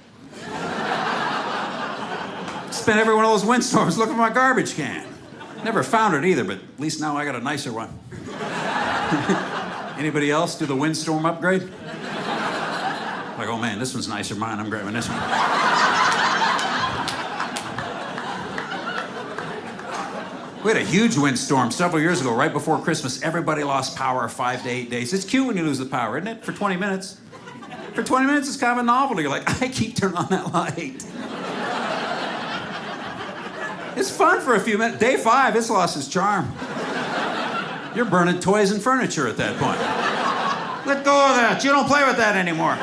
Spent 2.73 2.99
every 2.99 3.15
one 3.15 3.25
of 3.25 3.31
those 3.31 3.45
windstorms 3.45 3.97
looking 3.97 4.15
for 4.15 4.21
my 4.21 4.31
garbage 4.31 4.75
can. 4.75 5.07
Never 5.63 5.85
found 5.85 6.17
it 6.17 6.25
either, 6.25 6.43
but 6.43 6.57
at 6.57 6.81
least 6.81 7.01
now 7.01 7.17
I 7.17 7.25
got 7.25 7.37
a 7.37 7.41
nicer 7.41 7.73
one. 7.73 7.97
Anybody 9.99 10.33
else 10.33 10.59
do 10.59 10.67
the 10.67 10.75
windstorm 10.75 11.27
upgrade? 11.27 11.71
Like, 13.41 13.49
oh 13.49 13.57
man, 13.57 13.79
this 13.79 13.95
one's 13.95 14.07
nicer 14.07 14.35
mine. 14.35 14.61
I'm 14.61 14.69
grabbing 14.69 14.93
this 14.93 15.09
one. 15.09 15.17
We 20.63 20.71
had 20.71 20.77
a 20.77 20.85
huge 20.85 21.17
windstorm 21.17 21.71
several 21.71 22.03
years 22.03 22.21
ago, 22.21 22.35
right 22.35 22.53
before 22.53 22.79
Christmas. 22.83 23.23
Everybody 23.23 23.65
lost 23.65 23.97
power 23.97 24.29
five 24.29 24.63
to 24.65 24.69
eight 24.69 24.91
days. 24.91 25.15
It's 25.15 25.25
cute 25.25 25.47
when 25.47 25.57
you 25.57 25.63
lose 25.63 25.79
the 25.79 25.87
power, 25.87 26.19
isn't 26.19 26.29
it? 26.29 26.45
For 26.45 26.53
20 26.53 26.77
minutes. 26.77 27.17
For 27.95 28.03
20 28.03 28.27
minutes, 28.27 28.47
it's 28.49 28.59
kind 28.59 28.79
of 28.79 28.85
a 28.85 28.87
novelty. 28.87 29.23
You're 29.23 29.31
like, 29.31 29.63
I 29.63 29.69
keep 29.69 29.97
turning 29.97 30.19
on 30.19 30.29
that 30.29 30.53
light. 30.53 31.03
It's 33.99 34.11
fun 34.11 34.43
for 34.43 34.55
a 34.55 34.61
few 34.61 34.77
minutes. 34.77 34.99
Day 34.99 35.17
five, 35.17 35.57
it's 35.57 35.71
lost 35.71 35.97
its 35.97 36.09
charm. 36.09 36.53
You're 37.97 38.05
burning 38.05 38.39
toys 38.39 38.71
and 38.71 38.83
furniture 38.83 39.27
at 39.27 39.39
that 39.39 39.57
point. 39.57 39.81
Let 40.87 41.07
go 41.07 41.27
of 41.27 41.37
that. 41.37 41.65
You 41.65 41.71
don't 41.71 41.87
play 41.87 42.05
with 42.05 42.19
that 42.19 42.37
anymore. 42.37 42.77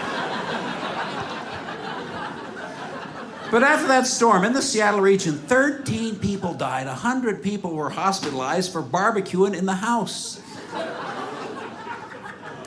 But 3.50 3.64
after 3.64 3.88
that 3.88 4.06
storm 4.06 4.44
in 4.44 4.52
the 4.54 4.62
Seattle 4.62 5.00
region, 5.00 5.38
13 5.38 6.20
people 6.20 6.54
died. 6.54 6.86
100 6.88 7.42
people 7.42 7.74
were 7.74 7.90
hospitalized 7.90 8.74
for 8.74 8.84
barbecuing 8.84 9.56
in 9.56 9.66
the 9.66 9.76
house. 9.76 10.42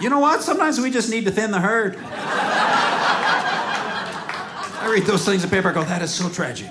You 0.00 0.08
know 0.08 0.20
what? 0.20 0.42
Sometimes 0.42 0.80
we 0.80 0.90
just 0.90 1.10
need 1.10 1.26
to 1.26 1.30
thin 1.30 1.50
the 1.50 1.60
herd. 1.60 1.98
I 4.82 4.88
read 4.90 5.04
those 5.04 5.26
things 5.26 5.44
in 5.44 5.50
paper, 5.50 5.68
I 5.68 5.74
go, 5.74 5.84
that 5.84 6.00
is 6.00 6.10
so 6.12 6.30
tragic. 6.30 6.70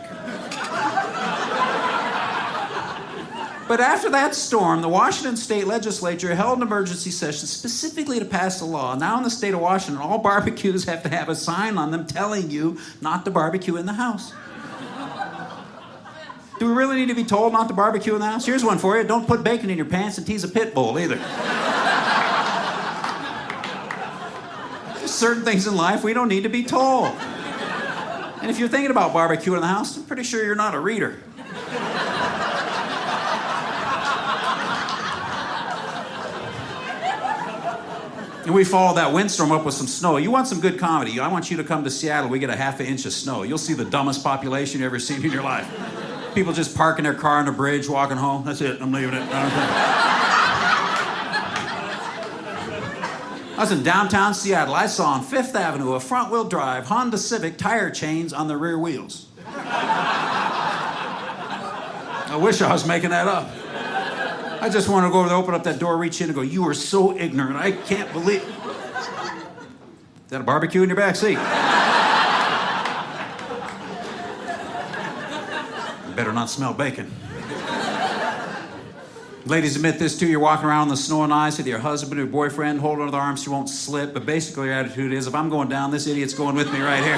But 3.69 3.79
after 3.82 4.10
that 4.10 4.34
storm, 4.34 4.82
the 4.82 4.89
Washington 4.89 5.38
state 5.38 5.67
legislature 5.67 6.34
held 6.34 6.58
an 6.58 6.63
emergency 6.63 7.12
session 7.12 7.45
specifically 7.45 8.17
to 8.17 8.25
pass 8.25 8.62
a 8.62 8.65
law. 8.65 8.95
Now, 8.95 9.17
in 9.17 9.23
the 9.23 9.29
state 9.29 9.53
of 9.53 9.60
Washington, 9.60 10.01
all 10.01 10.17
barbecues 10.17 10.86
have 10.86 11.03
to 11.03 11.10
have 11.10 11.29
a 11.29 11.36
sign 11.36 11.77
on 11.77 11.91
them 11.91 12.08
telling 12.08 12.49
you 12.49 12.79
not 12.99 13.25
to 13.25 13.32
barbecue 13.32 13.75
in 13.75 13.86
the 13.86 13.93
house. 13.93 14.34
Do 16.58 16.65
we 16.65 16.73
really 16.73 16.95
need 16.95 17.10
to 17.10 17.13
be 17.13 17.23
told 17.23 17.53
not 17.53 17.67
to 17.67 17.75
barbecue 17.75 18.15
in 18.15 18.21
the 18.21 18.25
house? 18.25 18.43
Here's 18.43 18.65
one 18.65 18.79
for 18.79 18.97
you 18.97 19.03
don't 19.03 19.27
put 19.27 19.43
bacon 19.43 19.69
in 19.69 19.77
your 19.77 19.86
pants 19.86 20.17
and 20.17 20.25
tease 20.25 20.43
a 20.43 20.47
pit 20.47 20.73
bull 20.73 20.97
either. 20.97 21.17
There's 24.97 25.12
certain 25.12 25.43
things 25.43 25.67
in 25.67 25.75
life 25.75 26.03
we 26.03 26.15
don't 26.15 26.27
need 26.27 26.41
to 26.41 26.49
be 26.49 26.63
told. 26.63 27.13
And 28.41 28.49
if 28.49 28.58
you're 28.58 28.67
thinking 28.67 28.89
about 28.89 29.13
barbecue 29.13 29.53
in 29.53 29.62
the 29.62 29.67
house, 29.67 29.95
I'm 29.95 30.05
pretty 30.05 30.23
sure 30.23 30.43
you're 30.43 30.55
not 30.55 30.73
a 30.73 30.79
reader. 30.79 31.19
And 38.45 38.55
we 38.55 38.63
followed 38.63 38.95
that 38.97 39.11
windstorm 39.13 39.51
up 39.51 39.65
with 39.65 39.75
some 39.75 39.87
snow. 39.87 40.17
You 40.17 40.31
want 40.31 40.47
some 40.47 40.59
good 40.59 40.79
comedy? 40.79 41.19
I 41.19 41.27
want 41.27 41.51
you 41.51 41.57
to 41.57 41.63
come 41.63 41.83
to 41.83 41.89
Seattle. 41.91 42.29
We 42.29 42.39
get 42.39 42.49
a 42.49 42.55
half 42.55 42.79
an 42.79 42.85
inch 42.85 43.05
of 43.05 43.13
snow. 43.13 43.43
You'll 43.43 43.57
see 43.57 43.73
the 43.73 43.85
dumbest 43.85 44.23
population 44.23 44.79
you've 44.79 44.87
ever 44.87 44.97
seen 44.99 45.23
in 45.23 45.31
your 45.31 45.43
life. 45.43 45.67
People 46.33 46.53
just 46.53 46.75
parking 46.75 47.03
their 47.03 47.13
car 47.13 47.37
on 47.39 47.45
the 47.45 47.51
bridge, 47.51 47.89
walking 47.89 48.17
home. 48.17 48.45
That's 48.45 48.61
it. 48.61 48.81
I'm 48.81 48.91
leaving 48.91 49.13
it. 49.13 49.27
I 53.59 53.63
was 53.63 53.71
in 53.73 53.83
downtown 53.83 54.33
Seattle. 54.33 54.73
I 54.73 54.87
saw 54.87 55.07
on 55.07 55.21
Fifth 55.21 55.53
Avenue 55.53 55.91
a 55.91 55.99
front 55.99 56.31
wheel 56.31 56.45
drive 56.45 56.85
Honda 56.85 57.17
Civic 57.17 57.57
tire 57.57 57.91
chains 57.91 58.31
on 58.31 58.47
the 58.47 58.55
rear 58.55 58.79
wheels. 58.79 59.25
I 62.31 62.37
wish 62.39 62.61
I 62.61 62.71
was 62.71 62.87
making 62.87 63.09
that 63.09 63.27
up. 63.27 63.49
I 64.62 64.68
just 64.70 64.89
want 64.89 65.05
to 65.05 65.12
go 65.12 65.20
over 65.20 65.30
there, 65.30 65.38
open 65.38 65.53
up 65.53 65.64
that 65.64 65.80
door, 65.80 65.97
reach 65.97 66.20
in, 66.20 66.28
and 66.28 66.36
go, 66.36 66.41
You 66.41 66.68
are 66.68 66.74
so 66.74 67.18
ignorant. 67.18 67.55
I 67.55 67.72
can't 67.72 68.12
believe. 68.12 68.41
Is 68.41 70.32
that 70.32 70.41
a 70.41 70.43
barbecue 70.43 70.84
in 70.84 70.89
your 70.89 70.97
back 70.97 71.16
seat? 71.16 71.38
you 76.10 76.16
better 76.16 76.34
not 76.34 76.49
smell 76.49 76.74
bacon. 76.74 77.12
Ladies, 79.45 79.78
admit 79.78 79.97
this 79.97 80.20
too. 80.20 80.28
You're 80.28 80.41
walking 80.41 80.68
around 80.68 80.84
in 80.84 80.89
the 80.89 80.97
snow 80.97 81.24
and 81.24 81.34
ice 81.34 81.57
with 81.57 81.66
your 81.66 81.80
husband 81.80 82.20
or 82.20 82.26
boyfriend, 82.26 82.82
holding 82.82 83.05
her 83.05 83.12
the 83.12 83.18
arms, 83.18 83.41
she 83.41 83.49
won't 83.49 83.70
slip. 83.70 84.14
But 84.14 84.26
basically, 84.26 84.68
your 84.68 84.76
attitude 84.76 85.14
is 85.14 85.26
if 85.26 85.34
I'm 85.34 85.49
going 85.49 85.70
down, 85.70 85.89
this 85.89 86.05
idiot's 86.05 86.34
going 86.34 86.55
with 86.55 86.72
me 86.72 86.82
right 86.82 87.03
here. 87.03 87.16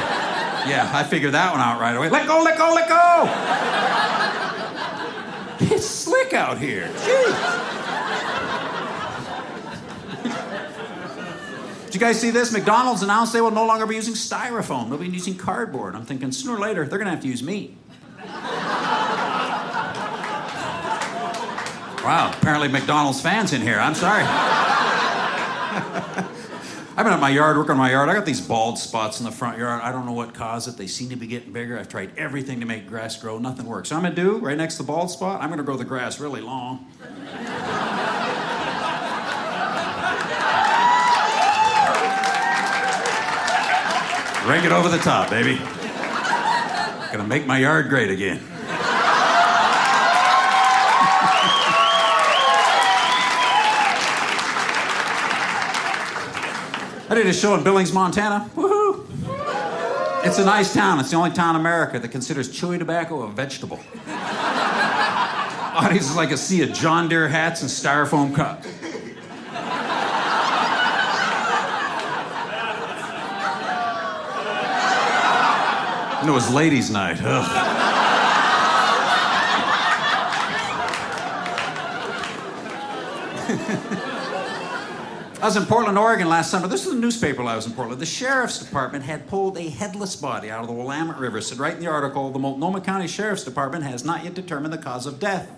Yeah, 0.70 0.90
I 0.94 1.04
figured 1.04 1.34
that 1.34 1.52
one 1.52 1.60
out 1.60 1.82
right 1.82 1.96
away. 1.96 2.10
Let 2.10 2.28
go, 2.28 2.44
let 2.44 2.58
go, 2.58 2.72
let 2.74 2.88
go! 2.88 4.41
It's 5.64 5.86
slick 5.86 6.34
out 6.34 6.58
here. 6.58 6.88
Jeez. 6.88 7.72
Did 11.86 11.96
you 11.96 12.00
guys 12.00 12.20
see 12.20 12.32
this? 12.32 12.52
McDonald's 12.52 13.04
announced 13.04 13.34
they 13.34 13.42
will 13.42 13.52
no 13.52 13.66
longer 13.66 13.86
be 13.86 13.96
using 13.96 14.14
styrofoam. 14.14 14.90
They'll 14.90 14.98
be 14.98 15.10
using 15.10 15.36
cardboard. 15.36 15.94
I'm 15.94 16.06
thinking 16.06 16.32
sooner 16.32 16.56
or 16.56 16.60
later 16.60 16.86
they're 16.86 16.98
going 16.98 17.08
to 17.08 17.12
have 17.12 17.22
to 17.22 17.28
use 17.28 17.44
meat. 17.44 17.78
Wow, 22.04 22.32
apparently 22.36 22.68
McDonald's 22.68 23.22
fans 23.22 23.54
in 23.54 23.62
here. 23.62 23.78
I'm 23.80 23.94
sorry. 23.94 24.24
I've 27.02 27.06
been 27.06 27.14
at 27.14 27.20
my 27.20 27.30
yard, 27.30 27.58
working 27.58 27.72
on 27.72 27.78
my 27.78 27.90
yard. 27.90 28.10
I 28.10 28.14
got 28.14 28.28
these 28.28 28.42
bald 28.42 28.78
spots 28.78 29.20
in 29.20 29.26
the 29.26 29.32
front 29.32 29.58
yard. 29.58 29.82
I 29.82 29.92
don't 29.92 30.06
know 30.06 30.12
what 30.12 30.36
caused 30.36 30.68
it. 30.68 30.78
They 30.78 30.86
seem 30.86 31.10
to 31.10 31.16
be 31.16 31.26
getting 31.26 31.52
bigger. 31.52 31.80
I've 31.80 31.90
tried 31.90 32.16
everything 32.16 32.60
to 32.60 32.68
make 32.68 32.86
grass 32.86 33.20
grow. 33.20 33.40
Nothing 33.40 33.66
works. 33.66 33.90
So 33.90 33.96
I'm 33.96 34.04
gonna 34.04 34.14
do 34.14 34.38
right 34.38 34.56
next 34.56 34.76
to 34.76 34.84
the 34.84 34.88
bald 34.88 35.10
spot. 35.10 35.42
I'm 35.42 35.50
gonna 35.50 35.64
grow 35.64 35.78
the 35.78 35.84
grass 35.84 36.20
really 36.20 36.42
long. 36.42 36.86
Rake 44.46 44.64
it 44.64 44.72
over 44.72 44.88
the 44.88 45.00
top, 45.00 45.32
baby. 45.32 45.58
Gonna 47.12 47.28
make 47.28 47.48
my 47.48 47.58
yard 47.58 47.90
great 47.90 48.12
again. 48.12 48.51
I 57.12 57.14
did 57.14 57.28
a 57.28 57.34
show 57.34 57.54
in 57.56 57.64
Billings, 57.66 57.92
Montana. 57.92 58.50
Woohoo! 58.56 59.06
It's 60.26 60.40
a 60.40 60.46
nice 60.46 60.74
town. 60.74 60.98
It's 61.02 61.12
the 61.12 61.18
only 61.18 61.32
town 61.32 61.56
in 61.56 61.60
America 61.60 62.00
that 62.00 62.08
considers 62.08 62.50
chewing 62.50 62.80
tobacco 62.80 63.24
a 63.24 63.30
vegetable. 63.30 63.82
Audience 65.76 66.10
is 66.10 66.16
like 66.16 66.32
a 66.32 66.38
sea 66.38 66.62
of 66.62 66.72
John 66.72 67.10
Deere 67.10 67.28
hats 67.28 67.64
and 67.64 67.70
styrofoam 67.70 68.34
cups. 68.34 68.66
And 76.22 76.30
it 76.30 76.32
was 76.32 76.50
ladies' 76.50 76.90
night. 76.90 77.18
Ugh. 77.22 77.81
I 85.42 85.46
was 85.46 85.56
in 85.56 85.66
Portland, 85.66 85.98
Oregon 85.98 86.30
last 86.30 86.52
summer. 86.52 86.68
This 86.68 86.86
was 86.86 86.94
a 86.94 87.00
newspaper 87.00 87.42
I 87.42 87.56
was 87.56 87.66
in 87.66 87.74
Portland. 87.74 88.00
The 88.00 88.06
sheriff's 88.06 88.60
department 88.60 89.04
had 89.06 89.26
pulled 89.28 89.58
a 89.58 89.70
headless 89.70 90.16
body 90.16 90.52
out 90.52 90.62
of 90.62 90.68
the 90.68 90.74
Willamette 90.74 91.18
River. 91.18 91.40
It 91.40 91.42
said 91.42 91.58
right 91.58 91.74
in 91.74 91.80
the 91.80 91.88
article, 91.88 92.30
the 92.30 92.38
Multnomah 92.38 92.82
County 92.82 93.08
Sheriff's 93.08 93.44
Department 93.44 93.84
has 93.84 94.06
not 94.06 94.24
yet 94.24 94.36
determined 94.36 94.72
the 94.72 94.78
cause 94.78 95.08
of 95.08 95.20
death. 95.20 95.50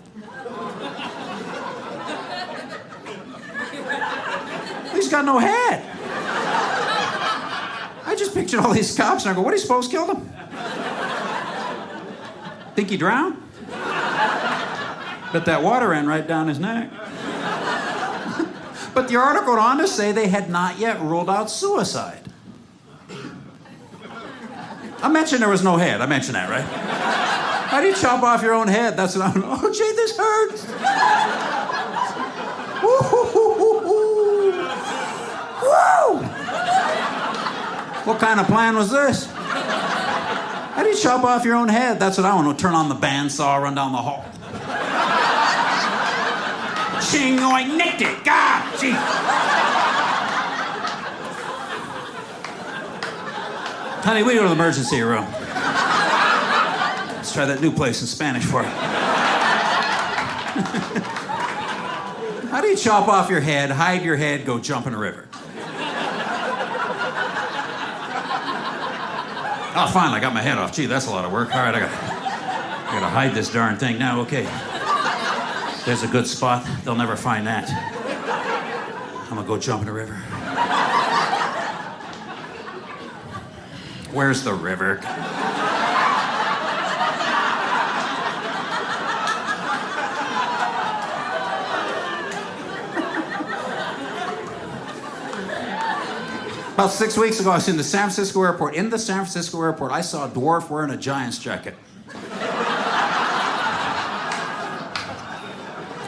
He's 4.94 5.10
got 5.10 5.26
no 5.26 5.38
head. 5.38 5.84
I 8.06 8.14
just 8.16 8.32
pictured 8.32 8.60
all 8.60 8.72
these 8.72 8.96
cops 8.96 9.26
and 9.26 9.32
I 9.32 9.34
go, 9.34 9.42
what 9.42 9.50
do 9.50 9.56
you 9.56 9.60
suppose 9.60 9.86
killed 9.86 10.16
him? 10.16 10.32
Think 12.74 12.88
he 12.88 12.96
drowned? 12.96 13.36
But 15.30 15.44
that 15.44 15.62
water 15.62 15.90
ran 15.90 16.06
right 16.06 16.26
down 16.26 16.48
his 16.48 16.58
neck. 16.58 16.90
But 18.94 19.08
the 19.08 19.16
article 19.16 19.54
went 19.54 19.64
on 19.64 19.78
to 19.78 19.88
say 19.88 20.12
they 20.12 20.28
had 20.28 20.48
not 20.48 20.78
yet 20.78 21.00
ruled 21.00 21.28
out 21.28 21.50
suicide. 21.50 22.20
I 25.02 25.08
mentioned 25.08 25.42
there 25.42 25.50
was 25.50 25.64
no 25.64 25.76
head. 25.76 26.00
I 26.00 26.06
mentioned 26.06 26.36
that, 26.36 26.48
right? 26.48 26.64
How 26.64 27.80
do 27.80 27.88
you 27.88 27.94
chop 27.94 28.22
off 28.22 28.42
your 28.42 28.54
own 28.54 28.68
head? 28.68 28.96
That's 28.96 29.16
what 29.16 29.26
I'm. 29.34 29.42
Oh, 29.44 29.72
gee, 29.72 29.92
this 29.96 30.16
hurts. 30.16 30.64
Woo! 32.82 33.24
What 38.04 38.18
kind 38.20 38.38
of 38.38 38.46
plan 38.46 38.76
was 38.76 38.90
this? 38.90 39.26
How 39.26 40.82
do 40.82 40.88
you 40.90 40.96
chop 40.96 41.24
off 41.24 41.44
your 41.44 41.56
own 41.56 41.68
head? 41.68 41.98
That's 41.98 42.18
what 42.18 42.26
I 42.26 42.34
want 42.34 42.56
to 42.56 42.62
turn 42.62 42.74
on 42.74 42.88
the 42.88 42.94
bandsaw, 42.94 43.60
run 43.62 43.74
down 43.74 43.92
the 43.92 43.98
hall. 43.98 44.24
Ching, 47.10 47.38
I 47.40 47.64
nicked 47.64 48.02
it. 48.02 48.24
God, 48.24 48.53
gee. 48.80 48.94
Honey, 54.02 54.22
we 54.22 54.34
go 54.34 54.42
to 54.42 54.48
the 54.48 54.54
emergency 54.54 55.00
room. 55.00 55.24
Let's 57.16 57.32
try 57.32 57.46
that 57.46 57.60
new 57.60 57.72
place 57.72 58.02
in 58.02 58.06
Spanish 58.06 58.44
Fork 58.44 58.66
you. 58.66 58.70
How 62.50 62.60
do 62.60 62.68
you 62.68 62.76
chop 62.76 63.08
off 63.08 63.30
your 63.30 63.40
head, 63.40 63.70
hide 63.70 64.02
your 64.02 64.16
head, 64.16 64.46
go 64.46 64.58
jump 64.58 64.86
in 64.86 64.94
a 64.94 64.98
river? 64.98 65.26
Oh, 69.76 69.90
finally, 69.92 70.18
I 70.18 70.20
got 70.20 70.32
my 70.32 70.40
head 70.40 70.56
off. 70.56 70.72
Gee, 70.72 70.86
that's 70.86 71.08
a 71.08 71.10
lot 71.10 71.24
of 71.24 71.32
work. 71.32 71.52
All 71.52 71.60
right, 71.60 71.74
I 71.74 71.80
got, 71.80 71.90
I 71.90 72.92
gotta 72.92 73.08
hide 73.08 73.34
this 73.34 73.52
darn 73.52 73.76
thing 73.76 73.98
now. 73.98 74.20
Okay. 74.20 74.44
There's 75.84 76.04
a 76.04 76.08
good 76.08 76.28
spot. 76.28 76.64
They'll 76.84 76.94
never 76.94 77.16
find 77.16 77.44
that. 77.48 77.93
Gonna 79.44 79.56
go 79.56 79.62
jump 79.62 79.80
in 79.82 79.86
the 79.88 79.92
river. 79.92 80.14
Where's 84.10 84.42
the 84.42 84.54
river? 84.54 85.00
About 96.72 96.90
six 96.90 97.18
weeks 97.18 97.38
ago, 97.38 97.50
I 97.50 97.56
was 97.56 97.68
in 97.68 97.76
the 97.76 97.84
San 97.84 98.00
Francisco 98.04 98.42
airport. 98.44 98.74
In 98.74 98.88
the 98.88 98.98
San 98.98 99.16
Francisco 99.16 99.60
airport, 99.60 99.92
I 99.92 100.00
saw 100.00 100.24
a 100.24 100.30
dwarf 100.30 100.70
wearing 100.70 100.90
a 100.90 100.96
Giants 100.96 101.38
jacket. 101.38 101.74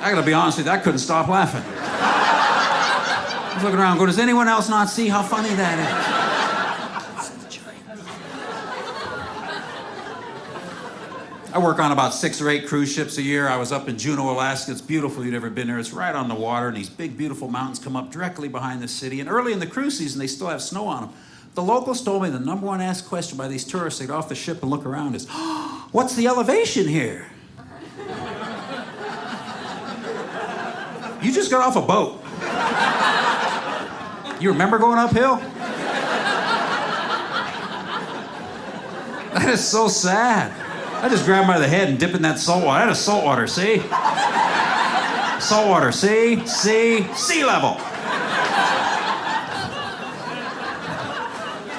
I 0.01 0.11
gotta 0.11 0.25
be 0.25 0.33
honest 0.33 0.57
with 0.57 0.69
you, 0.69 0.73
I 0.73 0.79
couldn't 0.79 1.01
stop 1.01 1.29
laughing. 1.29 1.76
I 3.57 3.59
was 3.59 3.65
looking 3.65 3.81
around 3.81 3.97
going, 3.97 4.09
does 4.09 4.19
anyone 4.19 4.49
else 4.49 4.69
not 4.69 4.91
see 4.91 5.09
how 5.09 5.23
funny 5.23 5.49
that 5.49 5.79
is? 5.79 6.35
I 11.55 11.59
work 11.59 11.79
on 11.79 11.91
about 11.91 12.13
six 12.13 12.43
or 12.43 12.51
eight 12.51 12.67
cruise 12.67 12.93
ships 12.93 13.17
a 13.17 13.23
year. 13.23 13.49
I 13.49 13.57
was 13.57 13.73
up 13.73 13.89
in 13.89 13.97
Juneau, 13.97 14.31
Alaska. 14.31 14.73
It's 14.73 14.83
beautiful. 14.83 15.25
You've 15.25 15.33
never 15.33 15.49
been 15.49 15.69
there. 15.69 15.79
It's 15.79 15.95
right 15.95 16.15
on 16.15 16.29
the 16.29 16.35
water, 16.35 16.69
and 16.69 16.77
these 16.77 16.91
big, 16.91 17.17
beautiful 17.17 17.49
mountains 17.49 17.79
come 17.79 17.97
up 17.97 18.13
directly 18.13 18.49
behind 18.49 18.83
the 18.83 18.89
city. 18.89 19.21
And 19.21 19.29
early 19.31 19.55
in 19.55 19.59
the 19.59 19.67
cruise 19.67 19.97
season, 19.97 20.19
they 20.19 20.27
still 20.27 20.49
have 20.49 20.61
snow 20.61 20.87
on 20.87 21.05
them. 21.05 21.15
The 21.55 21.63
locals 21.63 22.05
told 22.05 22.25
me 22.25 22.29
the 22.29 22.39
number 22.39 22.67
one 22.67 22.83
asked 22.83 23.09
question 23.09 23.39
by 23.39 23.49
these 23.49 23.65
tourists 23.65 24.01
that 24.01 24.09
get 24.09 24.13
off 24.13 24.29
the 24.29 24.35
ship 24.35 24.61
and 24.61 24.71
look 24.71 24.85
around 24.85 25.15
is, 25.15 25.27
What's 25.93 26.15
the 26.15 26.27
elevation 26.27 26.87
here? 26.87 27.25
You 31.23 31.33
just 31.33 31.51
got 31.51 31.67
off 31.67 31.77
a 31.77 31.81
boat. 31.81 32.23
You 34.47 34.53
remember 34.53 34.79
going 34.79 34.97
uphill? 34.97 35.39
That 39.35 39.49
is 39.49 39.67
so 39.67 39.89
sad. 39.89 40.53
I 41.03 41.09
just 41.09 41.25
grabbed 41.25 41.49
by 41.49 41.59
the 41.59 41.67
head 41.67 41.89
and 41.89 41.99
dip 41.99 42.15
in 42.15 42.23
that 42.23 42.39
salt 42.39 42.65
water. 42.65 42.87
That 42.87 42.93
is 42.93 43.01
salt 43.01 43.25
water, 43.25 43.49
see? 43.49 43.79
Salt 45.41 45.69
water, 45.69 45.91
see? 45.91 46.47
See? 46.47 47.13
Sea 47.15 47.45
level. 47.45 47.75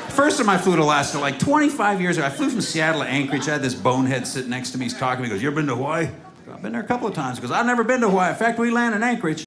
First 0.10 0.38
time 0.38 0.50
I 0.50 0.58
flew 0.58 0.76
to 0.76 0.82
Alaska, 0.82 1.20
like 1.20 1.40
25 1.40 2.02
years 2.02 2.18
ago, 2.18 2.26
I 2.26 2.30
flew 2.30 2.50
from 2.50 2.60
Seattle 2.60 3.00
to 3.00 3.08
Anchorage. 3.08 3.48
I 3.48 3.54
had 3.54 3.62
this 3.62 3.76
bonehead 3.76 4.28
sitting 4.28 4.50
next 4.50 4.72
to 4.72 4.78
me. 4.78 4.84
He's 4.88 4.94
talking 4.94 5.24
to 5.24 5.30
me. 5.30 5.30
He 5.30 5.36
goes, 5.36 5.42
You 5.42 5.48
ever 5.48 5.56
been 5.56 5.68
to 5.68 5.76
Hawaii? 5.76 6.10
I've 6.52 6.62
been 6.62 6.74
there 6.74 6.82
a 6.82 6.86
couple 6.86 7.08
of 7.08 7.14
times. 7.14 7.38
He 7.38 7.42
goes, 7.44 7.52
I've 7.52 7.66
never 7.66 7.86
been 7.86 8.02
to 8.02 8.10
Hawaii. 8.10 8.32
In 8.32 8.36
fact, 8.36 8.60
we 8.60 8.72
land 8.72 8.94
in 8.94 9.04
Anchorage. 9.04 9.47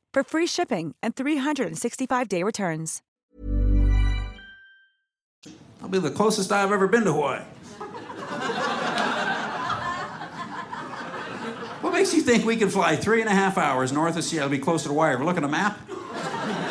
for 0.13 0.23
free 0.23 0.47
shipping 0.47 0.95
and 1.01 1.15
365-day 1.15 2.43
returns. 2.43 3.01
I'll 5.81 5.89
be 5.89 5.99
the 5.99 6.11
closest 6.11 6.51
I've 6.51 6.71
ever 6.71 6.87
been 6.87 7.03
to 7.05 7.13
Hawaii. 7.13 7.41
what 11.81 11.91
makes 11.93 12.13
you 12.13 12.21
think 12.21 12.45
we 12.45 12.55
can 12.55 12.69
fly 12.69 12.95
three 12.95 13.21
and 13.21 13.29
a 13.29 13.33
half 13.33 13.57
hours 13.57 13.91
north 13.91 14.15
of 14.15 14.23
Seattle, 14.23 14.49
to 14.49 14.55
be 14.55 14.61
closer 14.61 14.83
to 14.83 14.89
Hawaii? 14.89 15.13
Ever 15.13 15.25
look 15.25 15.37
at 15.37 15.43
a 15.43 15.47
map? 15.47 15.79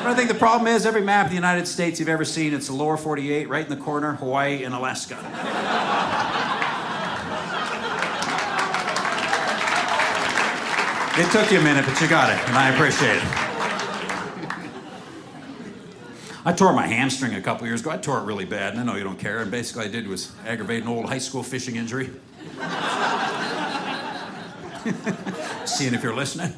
I 0.03 0.15
think 0.15 0.29
the 0.29 0.35
problem 0.35 0.67
is 0.67 0.87
every 0.87 1.03
map 1.03 1.27
of 1.27 1.31
the 1.31 1.37
United 1.37 1.67
States 1.67 2.01
you've 2.01 2.09
ever 2.09 2.25
seen, 2.25 2.55
it's 2.55 2.69
the 2.69 2.73
lower 2.73 2.97
48, 2.97 3.49
right 3.49 3.65
in 3.65 3.71
the 3.71 3.85
corner, 3.85 4.15
Hawaii 4.15 4.65
and 4.65 4.73
Alaska. 4.75 5.17
It 11.19 11.31
took 11.33 11.51
you 11.51 11.59
a 11.59 11.63
minute, 11.63 11.85
but 11.85 12.01
you 12.01 12.09
got 12.09 12.31
it, 12.31 12.39
and 12.49 12.57
I 12.57 12.71
appreciate 12.71 13.17
it. 13.17 13.23
I 16.45 16.53
tore 16.53 16.73
my 16.73 16.87
hamstring 16.87 17.35
a 17.35 17.43
couple 17.43 17.67
years 17.67 17.81
ago. 17.81 17.91
I 17.91 17.99
tore 17.99 18.19
it 18.19 18.25
really 18.25 18.45
bad, 18.45 18.73
and 18.73 18.81
I 18.81 18.85
know 18.85 18.95
you 18.95 19.05
don't 19.05 19.19
care. 19.19 19.41
And 19.41 19.51
basically, 19.51 19.85
I 19.85 19.89
did 19.89 20.07
was 20.07 20.33
aggravate 20.47 20.83
an 20.83 20.89
old 20.89 21.07
high 21.07 21.19
school 21.19 21.43
fishing 21.43 21.77
injury. 21.77 22.11
Seeing 25.67 25.95
if 25.95 26.03
you're 26.03 26.15
listening. 26.15 26.53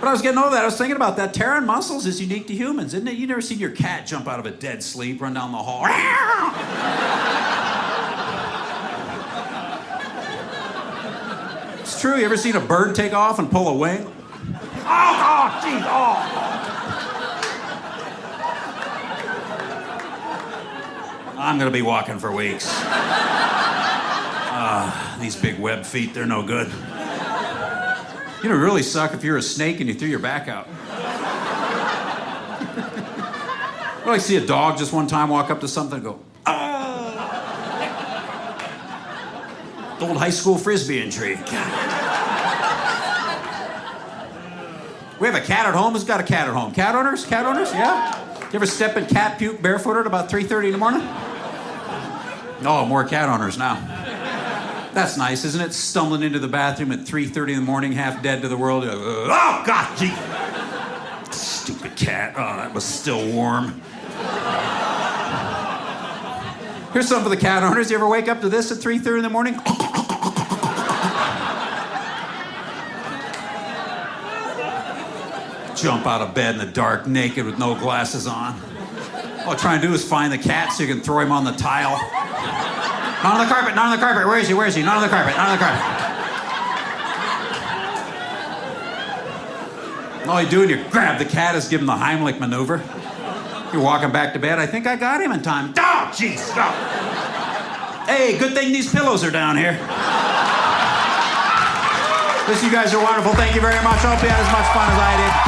But 0.00 0.08
I 0.08 0.12
was 0.12 0.22
getting 0.22 0.38
over 0.38 0.50
that. 0.50 0.62
I 0.62 0.64
was 0.64 0.78
thinking 0.78 0.96
about 0.96 1.16
that. 1.18 1.34
Tearing 1.34 1.66
muscles 1.66 2.06
is 2.06 2.20
unique 2.20 2.46
to 2.48 2.54
humans, 2.54 2.94
isn't 2.94 3.06
it? 3.06 3.14
You 3.14 3.26
never 3.26 3.40
seen 3.40 3.58
your 3.58 3.70
cat 3.70 4.06
jump 4.06 4.26
out 4.26 4.40
of 4.40 4.46
a 4.46 4.50
dead 4.50 4.82
sleep, 4.82 5.20
run 5.20 5.34
down 5.34 5.52
the 5.52 5.58
hall. 5.58 5.84
it's 11.98 12.02
true. 12.04 12.16
You 12.16 12.26
ever 12.26 12.36
seen 12.36 12.54
a 12.54 12.60
bird 12.60 12.94
take 12.94 13.12
off 13.12 13.40
and 13.40 13.50
pull 13.50 13.66
a 13.66 13.74
wing? 13.74 14.06
Oh, 14.06 14.86
oh, 14.86 15.60
geez, 15.64 15.82
oh. 15.84 16.44
I'm 21.36 21.58
gonna 21.58 21.72
be 21.72 21.82
walking 21.82 22.20
for 22.20 22.30
weeks. 22.30 22.68
Ah, 24.60 25.18
these 25.20 25.34
big 25.34 25.58
web 25.58 25.84
feet, 25.84 26.14
they're 26.14 26.24
no 26.24 26.44
good. 26.44 26.68
You 28.44 28.48
know, 28.48 28.54
it 28.54 28.60
really 28.60 28.84
suck 28.84 29.12
if 29.12 29.24
you're 29.24 29.38
a 29.38 29.42
snake 29.42 29.80
and 29.80 29.88
you 29.88 29.94
threw 29.96 30.06
your 30.06 30.20
back 30.20 30.46
out. 30.46 30.68
well, 34.04 34.14
I 34.14 34.18
see 34.18 34.36
a 34.36 34.46
dog 34.46 34.78
just 34.78 34.92
one 34.92 35.08
time 35.08 35.30
walk 35.30 35.50
up 35.50 35.60
to 35.62 35.68
something 35.68 35.96
and 35.96 36.04
go, 36.04 36.20
ah. 36.46 36.78
The 39.98 40.06
old 40.06 40.16
high 40.16 40.30
school 40.30 40.56
frisbee 40.56 41.02
injury. 41.02 41.36
We 45.20 45.26
have 45.26 45.34
a 45.34 45.40
cat 45.40 45.66
at 45.66 45.74
home. 45.74 45.94
Who's 45.94 46.04
got 46.04 46.20
a 46.20 46.24
cat 46.24 46.48
at 46.48 46.54
home? 46.54 46.72
Cat 46.72 46.94
owners? 46.94 47.26
Cat 47.26 47.44
owners? 47.44 47.72
Yeah? 47.72 48.24
You 48.40 48.54
ever 48.54 48.66
step 48.66 48.96
in 48.96 49.06
cat 49.06 49.38
puke 49.38 49.60
barefooted 49.60 50.06
about 50.06 50.30
3.30 50.30 50.66
in 50.66 50.72
the 50.72 50.78
morning? 50.78 51.02
Oh, 52.64 52.84
more 52.86 53.04
cat 53.04 53.28
owners 53.28 53.58
now. 53.58 53.74
That's 54.94 55.16
nice, 55.16 55.44
isn't 55.44 55.60
it? 55.60 55.72
Stumbling 55.72 56.22
into 56.22 56.38
the 56.38 56.48
bathroom 56.48 56.92
at 56.92 57.00
3.30 57.00 57.50
in 57.50 57.56
the 57.56 57.62
morning, 57.62 57.92
half 57.92 58.22
dead 58.22 58.42
to 58.42 58.48
the 58.48 58.56
world. 58.56 58.84
Oh, 58.86 59.62
God, 59.66 59.96
gee. 59.98 60.12
Stupid 61.30 61.96
cat. 61.96 62.34
Oh, 62.36 62.56
that 62.56 62.72
was 62.72 62.84
still 62.84 63.26
warm. 63.32 63.82
Here's 66.92 67.06
some 67.06 67.22
for 67.22 67.28
the 67.28 67.36
cat 67.36 67.62
owners. 67.62 67.90
You 67.90 67.96
ever 67.96 68.08
wake 68.08 68.28
up 68.28 68.40
to 68.40 68.48
this 68.48 68.72
at 68.72 68.78
3.30 68.78 69.18
in 69.18 69.22
the 69.22 69.30
morning? 69.30 69.60
Jump 75.80 76.06
out 76.06 76.20
of 76.20 76.34
bed 76.34 76.56
in 76.56 76.58
the 76.58 76.66
dark, 76.66 77.06
naked 77.06 77.44
with 77.46 77.56
no 77.56 77.74
glasses 77.76 78.26
on. 78.26 78.60
All 79.44 79.52
I'm 79.52 79.56
trying 79.56 79.80
to 79.80 79.86
do 79.86 79.94
is 79.94 80.04
find 80.04 80.32
the 80.32 80.38
cat 80.38 80.72
so 80.72 80.82
you 80.82 80.92
can 80.92 81.02
throw 81.02 81.20
him 81.20 81.30
on 81.30 81.44
the 81.44 81.52
tile. 81.52 81.96
Not 83.22 83.38
on 83.38 83.46
the 83.46 83.52
carpet, 83.52 83.76
not 83.76 83.86
on 83.86 83.92
the 83.92 83.98
carpet. 83.98 84.26
Where 84.26 84.38
is 84.38 84.48
he? 84.48 84.54
Where 84.54 84.66
is 84.66 84.74
he? 84.74 84.82
Not 84.82 84.96
on 84.96 85.02
the 85.02 85.08
carpet, 85.08 85.36
not 85.36 85.50
on 85.50 85.58
the 85.58 85.64
carpet. 85.64 86.08
All 90.28 90.42
you 90.42 90.48
do 90.48 90.60
when 90.60 90.68
you 90.68 90.84
grab 90.90 91.18
the 91.18 91.24
cat 91.24 91.54
is 91.54 91.68
give 91.68 91.80
him 91.80 91.86
the 91.86 91.94
Heimlich 91.94 92.40
maneuver. 92.40 92.82
You're 93.72 93.82
walking 93.82 94.10
back 94.10 94.32
to 94.32 94.38
bed. 94.38 94.58
I 94.58 94.66
think 94.66 94.86
I 94.86 94.96
got 94.96 95.22
him 95.22 95.30
in 95.30 95.42
time. 95.42 95.72
Oh, 95.78 96.10
jeez, 96.12 96.38
stop. 96.38 96.74
Hey, 98.08 98.36
good 98.36 98.52
thing 98.52 98.72
these 98.72 98.92
pillows 98.92 99.22
are 99.22 99.30
down 99.30 99.56
here. 99.56 99.78
Listen, 102.48 102.66
you 102.66 102.72
guys 102.72 102.92
are 102.94 103.02
wonderful. 103.02 103.32
Thank 103.34 103.54
you 103.54 103.60
very 103.60 103.82
much. 103.84 104.04
I 104.04 104.14
hope 104.14 104.22
you 104.22 104.28
had 104.28 104.40
as 104.40 104.52
much 104.52 104.66
fun 104.74 104.90
as 104.90 104.98
I 104.98 105.44
did. 105.44 105.47